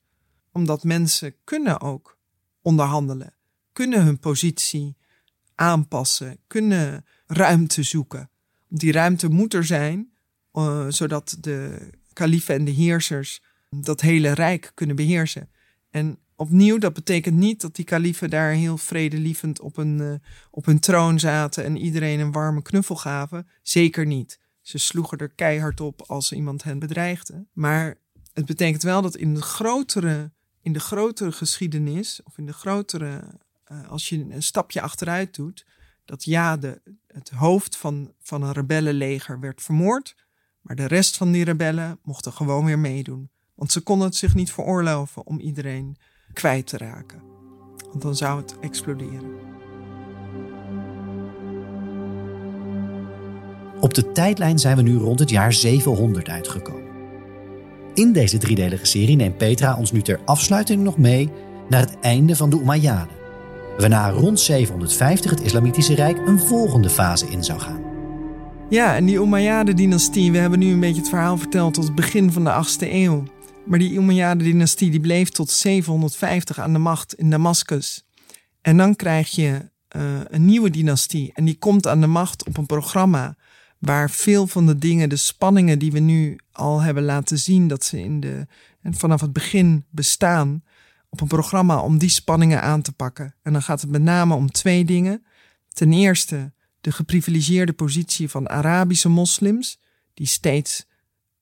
Omdat 0.52 0.84
mensen 0.84 1.34
kunnen 1.44 1.80
ook 1.80 2.18
onderhandelen, 2.62 3.34
kunnen 3.72 4.04
hun 4.04 4.18
positie 4.18 4.96
aanpassen, 5.54 6.38
kunnen 6.46 7.04
ruimte 7.26 7.82
zoeken. 7.82 8.30
Die 8.68 8.92
ruimte 8.92 9.28
moet 9.28 9.54
er 9.54 9.64
zijn, 9.64 10.12
uh, 10.52 10.86
zodat 10.88 11.36
de 11.40 11.90
kalifen 12.12 12.54
en 12.54 12.64
de 12.64 12.70
heersers 12.70 13.42
dat 13.70 14.00
hele 14.00 14.32
rijk 14.32 14.72
kunnen 14.74 14.96
beheersen. 14.96 15.50
En 15.90 16.18
opnieuw, 16.36 16.78
dat 16.78 16.92
betekent 16.92 17.36
niet 17.36 17.60
dat 17.60 17.74
die 17.76 17.84
kaliefen 17.84 18.30
daar 18.30 18.50
heel 18.50 18.78
vredelievend 18.78 19.60
op, 19.60 19.76
een, 19.76 19.98
uh, 19.98 20.14
op 20.50 20.64
hun 20.64 20.80
troon 20.80 21.18
zaten 21.18 21.64
en 21.64 21.76
iedereen 21.76 22.20
een 22.20 22.32
warme 22.32 22.62
knuffel 22.62 22.96
gaven. 22.96 23.48
Zeker 23.62 24.06
niet. 24.06 24.40
Ze 24.60 24.78
sloegen 24.78 25.18
er 25.18 25.34
keihard 25.34 25.80
op 25.80 26.02
als 26.02 26.32
iemand 26.32 26.62
hen 26.62 26.78
bedreigde. 26.78 27.46
Maar 27.52 27.98
het 28.32 28.46
betekent 28.46 28.82
wel 28.82 29.02
dat 29.02 29.16
in 29.16 29.34
de 29.34 29.42
grotere, 29.42 30.32
in 30.62 30.72
de 30.72 30.80
grotere 30.80 31.32
geschiedenis, 31.32 32.20
of 32.24 32.38
in 32.38 32.46
de 32.46 32.52
grotere, 32.52 33.24
uh, 33.72 33.88
als 33.88 34.08
je 34.08 34.26
een 34.30 34.42
stapje 34.42 34.80
achteruit 34.80 35.34
doet, 35.34 35.66
dat 36.04 36.24
ja, 36.24 36.56
de, 36.56 36.80
het 37.06 37.30
hoofd 37.30 37.76
van, 37.76 38.12
van 38.20 38.42
een 38.42 38.52
rebellenleger 38.52 39.40
werd 39.40 39.62
vermoord, 39.62 40.16
maar 40.60 40.76
de 40.76 40.86
rest 40.86 41.16
van 41.16 41.32
die 41.32 41.44
rebellen 41.44 41.98
mochten 42.02 42.32
gewoon 42.32 42.64
weer 42.64 42.78
meedoen. 42.78 43.30
Want 43.54 43.72
ze 43.72 43.80
konden 43.80 44.06
het 44.06 44.16
zich 44.16 44.34
niet 44.34 44.52
veroorloven 44.52 45.26
om 45.26 45.40
iedereen 45.40 45.96
kwijt 46.36 46.66
te 46.66 46.76
raken. 46.76 47.22
Want 47.90 48.02
dan 48.02 48.16
zou 48.16 48.40
het 48.40 48.56
exploderen. 48.60 49.34
Op 53.80 53.94
de 53.94 54.12
tijdlijn 54.12 54.58
zijn 54.58 54.76
we 54.76 54.82
nu 54.82 54.96
rond 54.96 55.18
het 55.18 55.30
jaar 55.30 55.52
700 55.52 56.28
uitgekomen. 56.28 56.84
In 57.94 58.12
deze 58.12 58.38
driedelige 58.38 58.86
serie 58.86 59.16
neemt 59.16 59.36
Petra 59.36 59.76
ons 59.76 59.92
nu 59.92 60.02
ter 60.02 60.20
afsluiting 60.24 60.82
nog 60.82 60.98
mee 60.98 61.30
naar 61.68 61.80
het 61.80 61.96
einde 62.00 62.36
van 62.36 62.50
de 62.50 62.60
Umayyaden. 62.60 63.16
Waarna 63.78 64.10
rond 64.10 64.40
750 64.40 65.30
het 65.30 65.40
Islamitische 65.40 65.94
Rijk 65.94 66.18
een 66.26 66.38
volgende 66.38 66.90
fase 66.90 67.26
in 67.26 67.44
zou 67.44 67.60
gaan. 67.60 67.80
Ja, 68.68 68.96
en 68.96 69.04
die 69.04 69.20
Umayyade-dynastie, 69.20 70.32
we 70.32 70.38
hebben 70.38 70.58
nu 70.58 70.72
een 70.72 70.80
beetje 70.80 71.00
het 71.00 71.08
verhaal 71.08 71.38
verteld 71.38 71.74
tot 71.74 71.84
het 71.84 71.94
begin 71.94 72.32
van 72.32 72.44
de 72.44 72.50
8e 72.50 72.92
eeuw. 72.92 73.22
Maar 73.66 73.78
die 73.78 73.92
Umayyade-dynastie 73.92 74.90
die 74.90 75.00
bleef 75.00 75.28
tot 75.28 75.50
750 75.50 76.58
aan 76.58 76.72
de 76.72 76.78
macht 76.78 77.14
in 77.14 77.30
Damascus. 77.30 78.06
En 78.60 78.76
dan 78.76 78.96
krijg 78.96 79.30
je 79.30 79.70
uh, 79.96 80.20
een 80.24 80.44
nieuwe 80.44 80.70
dynastie. 80.70 81.32
En 81.34 81.44
die 81.44 81.58
komt 81.58 81.86
aan 81.86 82.00
de 82.00 82.06
macht 82.06 82.46
op 82.46 82.56
een 82.56 82.66
programma 82.66 83.36
waar 83.78 84.10
veel 84.10 84.46
van 84.46 84.66
de 84.66 84.78
dingen, 84.78 85.08
de 85.08 85.16
spanningen 85.16 85.78
die 85.78 85.92
we 85.92 85.98
nu 85.98 86.38
al 86.52 86.80
hebben 86.80 87.04
laten 87.04 87.38
zien, 87.38 87.68
dat 87.68 87.84
ze 87.84 88.00
in 88.00 88.20
de, 88.20 88.46
vanaf 88.82 89.20
het 89.20 89.32
begin 89.32 89.84
bestaan, 89.90 90.62
op 91.08 91.20
een 91.20 91.26
programma 91.26 91.80
om 91.80 91.98
die 91.98 92.08
spanningen 92.08 92.62
aan 92.62 92.82
te 92.82 92.92
pakken. 92.92 93.34
En 93.42 93.52
dan 93.52 93.62
gaat 93.62 93.80
het 93.80 93.90
met 93.90 94.02
name 94.02 94.34
om 94.34 94.50
twee 94.50 94.84
dingen. 94.84 95.26
Ten 95.68 95.92
eerste 95.92 96.52
de 96.80 96.92
geprivilegeerde 96.92 97.72
positie 97.72 98.28
van 98.28 98.48
Arabische 98.48 99.08
moslims, 99.08 99.80
die 100.14 100.26
steeds 100.26 100.86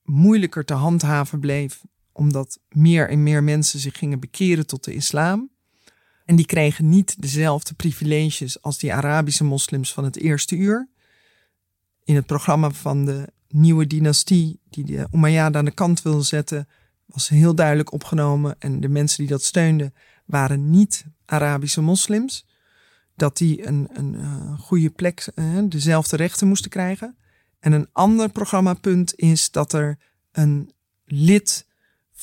moeilijker 0.03 0.65
te 0.65 0.73
handhaven 0.73 1.39
bleef 1.39 1.81
omdat 2.15 2.59
meer 2.69 3.09
en 3.09 3.23
meer 3.23 3.43
mensen 3.43 3.79
zich 3.79 3.97
gingen 3.97 4.19
bekeren 4.19 4.67
tot 4.67 4.83
de 4.83 4.93
islam. 4.93 5.49
En 6.25 6.35
die 6.35 6.45
kregen 6.45 6.89
niet 6.89 7.21
dezelfde 7.21 7.73
privileges 7.73 8.61
als 8.61 8.77
die 8.77 8.93
Arabische 8.93 9.43
moslims 9.43 9.93
van 9.93 10.03
het 10.03 10.17
eerste 10.17 10.55
uur. 10.55 10.89
In 12.03 12.15
het 12.15 12.25
programma 12.25 12.69
van 12.69 13.05
de 13.05 13.33
nieuwe 13.47 13.87
dynastie, 13.87 14.59
die 14.69 14.83
de 14.83 15.07
Umayyad 15.11 15.55
aan 15.55 15.65
de 15.65 15.71
kant 15.71 16.01
wil 16.01 16.21
zetten, 16.21 16.67
was 17.05 17.29
heel 17.29 17.55
duidelijk 17.55 17.91
opgenomen. 17.91 18.55
En 18.59 18.79
de 18.79 18.89
mensen 18.89 19.17
die 19.17 19.27
dat 19.27 19.43
steunden 19.43 19.93
waren 20.25 20.69
niet 20.69 21.05
Arabische 21.25 21.81
moslims. 21.81 22.45
Dat 23.15 23.37
die 23.37 23.67
een, 23.67 23.89
een, 23.93 24.13
een 24.13 24.57
goede 24.57 24.89
plek, 24.89 25.31
uh, 25.35 25.59
dezelfde 25.69 26.15
rechten 26.15 26.47
moesten 26.47 26.71
krijgen. 26.71 27.17
En 27.59 27.71
een 27.71 27.87
ander 27.91 28.29
programmapunt 28.29 29.15
is 29.15 29.51
dat 29.51 29.73
er 29.73 29.97
een 30.31 30.71
lid 31.05 31.65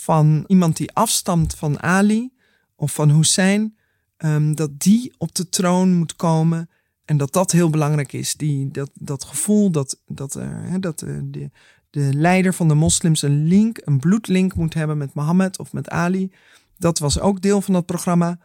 van 0.03 0.45
iemand 0.47 0.77
die 0.77 0.93
afstamt 0.93 1.55
van 1.55 1.83
Ali 1.83 2.33
of 2.77 2.93
van 2.95 3.11
Hussein, 3.11 3.77
um, 4.19 4.55
dat 4.55 4.81
die 4.81 5.12
op 5.19 5.35
de 5.35 5.49
troon 5.49 5.95
moet 5.95 6.17
komen 6.17 6.71
en 7.05 7.17
dat 7.17 7.33
dat 7.33 7.53
heel 7.53 7.71
belangrijk 7.71 8.12
is. 8.12 8.35
Die, 8.35 8.71
dat, 8.71 8.91
dat 8.95 9.25
gevoel 9.25 9.71
dat, 9.71 10.01
dat, 10.07 10.37
uh, 10.37 10.75
dat 10.81 11.03
uh, 11.03 11.19
de, 11.25 11.51
de 11.91 12.15
leider 12.15 12.55
van 12.55 12.69
de 12.69 12.75
moslims 12.75 13.23
een 13.23 13.47
link, 13.47 13.81
een 13.85 13.99
bloedlink 13.99 14.55
moet 14.55 14.75
hebben 14.75 14.99
met 14.99 15.15
Mohammed 15.15 15.59
of 15.59 15.73
met 15.73 15.88
Ali. 15.88 16.33
Dat 16.79 16.99
was 16.99 17.21
ook 17.21 17.41
deel 17.41 17.61
van 17.61 17.75
dat 17.75 17.87
programma. 17.87 18.38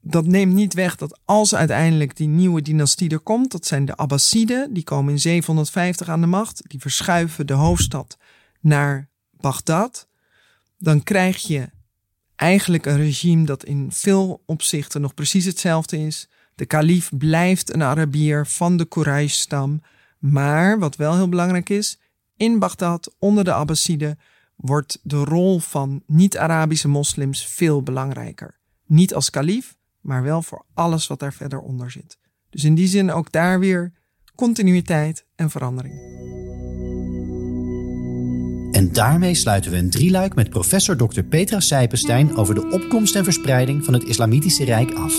Dat 0.00 0.26
neemt 0.26 0.54
niet 0.54 0.74
weg 0.74 0.96
dat 0.96 1.20
als 1.24 1.54
uiteindelijk 1.54 2.16
die 2.16 2.28
nieuwe 2.28 2.62
dynastie 2.62 3.10
er 3.10 3.20
komt, 3.20 3.50
dat 3.50 3.66
zijn 3.66 3.84
de 3.84 3.96
Abbasiden, 3.96 4.72
die 4.72 4.84
komen 4.84 5.12
in 5.12 5.20
750 5.20 6.08
aan 6.08 6.20
de 6.20 6.26
macht, 6.26 6.62
die 6.66 6.80
verschuiven 6.80 7.46
de 7.46 7.52
hoofdstad 7.52 8.18
naar 8.60 9.08
Bagdad 9.30 10.08
dan 10.78 11.02
krijg 11.02 11.36
je 11.36 11.70
eigenlijk 12.36 12.86
een 12.86 12.96
regime 12.96 13.44
dat 13.44 13.64
in 13.64 13.92
veel 13.92 14.42
opzichten 14.46 15.00
nog 15.00 15.14
precies 15.14 15.44
hetzelfde 15.44 15.98
is. 15.98 16.28
De 16.54 16.66
kalif 16.66 17.10
blijft 17.18 17.74
een 17.74 17.82
Arabier 17.82 18.46
van 18.46 18.76
de 18.76 18.84
Quraysh-stam. 18.84 19.82
Maar 20.18 20.78
wat 20.78 20.96
wel 20.96 21.14
heel 21.14 21.28
belangrijk 21.28 21.68
is, 21.68 21.98
in 22.36 22.58
Bagdad 22.58 23.14
onder 23.18 23.44
de 23.44 23.52
Abbasiden 23.52 24.18
wordt 24.56 24.98
de 25.02 25.24
rol 25.24 25.58
van 25.58 26.02
niet-Arabische 26.06 26.88
moslims 26.88 27.46
veel 27.46 27.82
belangrijker. 27.82 28.58
Niet 28.86 29.14
als 29.14 29.30
kalif, 29.30 29.76
maar 30.00 30.22
wel 30.22 30.42
voor 30.42 30.64
alles 30.74 31.06
wat 31.06 31.20
daar 31.20 31.32
verder 31.32 31.60
onder 31.60 31.90
zit. 31.90 32.18
Dus 32.50 32.64
in 32.64 32.74
die 32.74 32.88
zin 32.88 33.10
ook 33.10 33.32
daar 33.32 33.58
weer 33.58 33.92
continuïteit 34.34 35.24
en 35.34 35.50
verandering. 35.50 35.94
En 38.78 38.92
daarmee 38.92 39.34
sluiten 39.34 39.70
we 39.70 39.76
een 39.76 39.90
drieluik 39.90 40.34
met 40.34 40.50
professor 40.50 40.96
Dr. 40.96 41.22
Petra 41.22 41.60
Sijpenstein 41.60 42.36
over 42.36 42.54
de 42.54 42.70
opkomst 42.70 43.14
en 43.14 43.24
verspreiding 43.24 43.84
van 43.84 43.94
het 43.94 44.04
Islamitische 44.04 44.64
Rijk 44.64 44.92
af. 44.94 45.14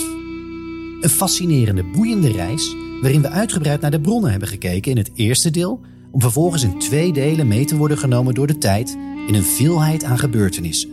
Een 1.00 1.08
fascinerende, 1.08 1.84
boeiende 1.84 2.32
reis 2.32 2.76
waarin 3.00 3.22
we 3.22 3.28
uitgebreid 3.30 3.80
naar 3.80 3.90
de 3.90 4.00
bronnen 4.00 4.30
hebben 4.30 4.48
gekeken 4.48 4.90
in 4.90 4.96
het 4.96 5.10
eerste 5.14 5.50
deel, 5.50 5.80
om 6.10 6.20
vervolgens 6.20 6.62
in 6.62 6.78
twee 6.78 7.12
delen 7.12 7.48
mee 7.48 7.64
te 7.64 7.76
worden 7.76 7.98
genomen 7.98 8.34
door 8.34 8.46
de 8.46 8.58
tijd 8.58 8.96
in 9.26 9.34
een 9.34 9.44
veelheid 9.44 10.04
aan 10.04 10.18
gebeurtenissen. 10.18 10.90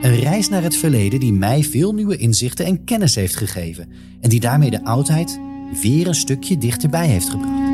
Een 0.00 0.16
reis 0.16 0.48
naar 0.48 0.62
het 0.62 0.76
verleden 0.76 1.20
die 1.20 1.32
mij 1.32 1.64
veel 1.64 1.92
nieuwe 1.92 2.16
inzichten 2.16 2.66
en 2.66 2.84
kennis 2.84 3.14
heeft 3.14 3.36
gegeven 3.36 3.88
en 4.20 4.28
die 4.28 4.40
daarmee 4.40 4.70
de 4.70 4.84
oudheid 4.84 5.40
weer 5.82 6.06
een 6.06 6.14
stukje 6.14 6.58
dichterbij 6.58 7.06
heeft 7.06 7.30
gebracht. 7.30 7.73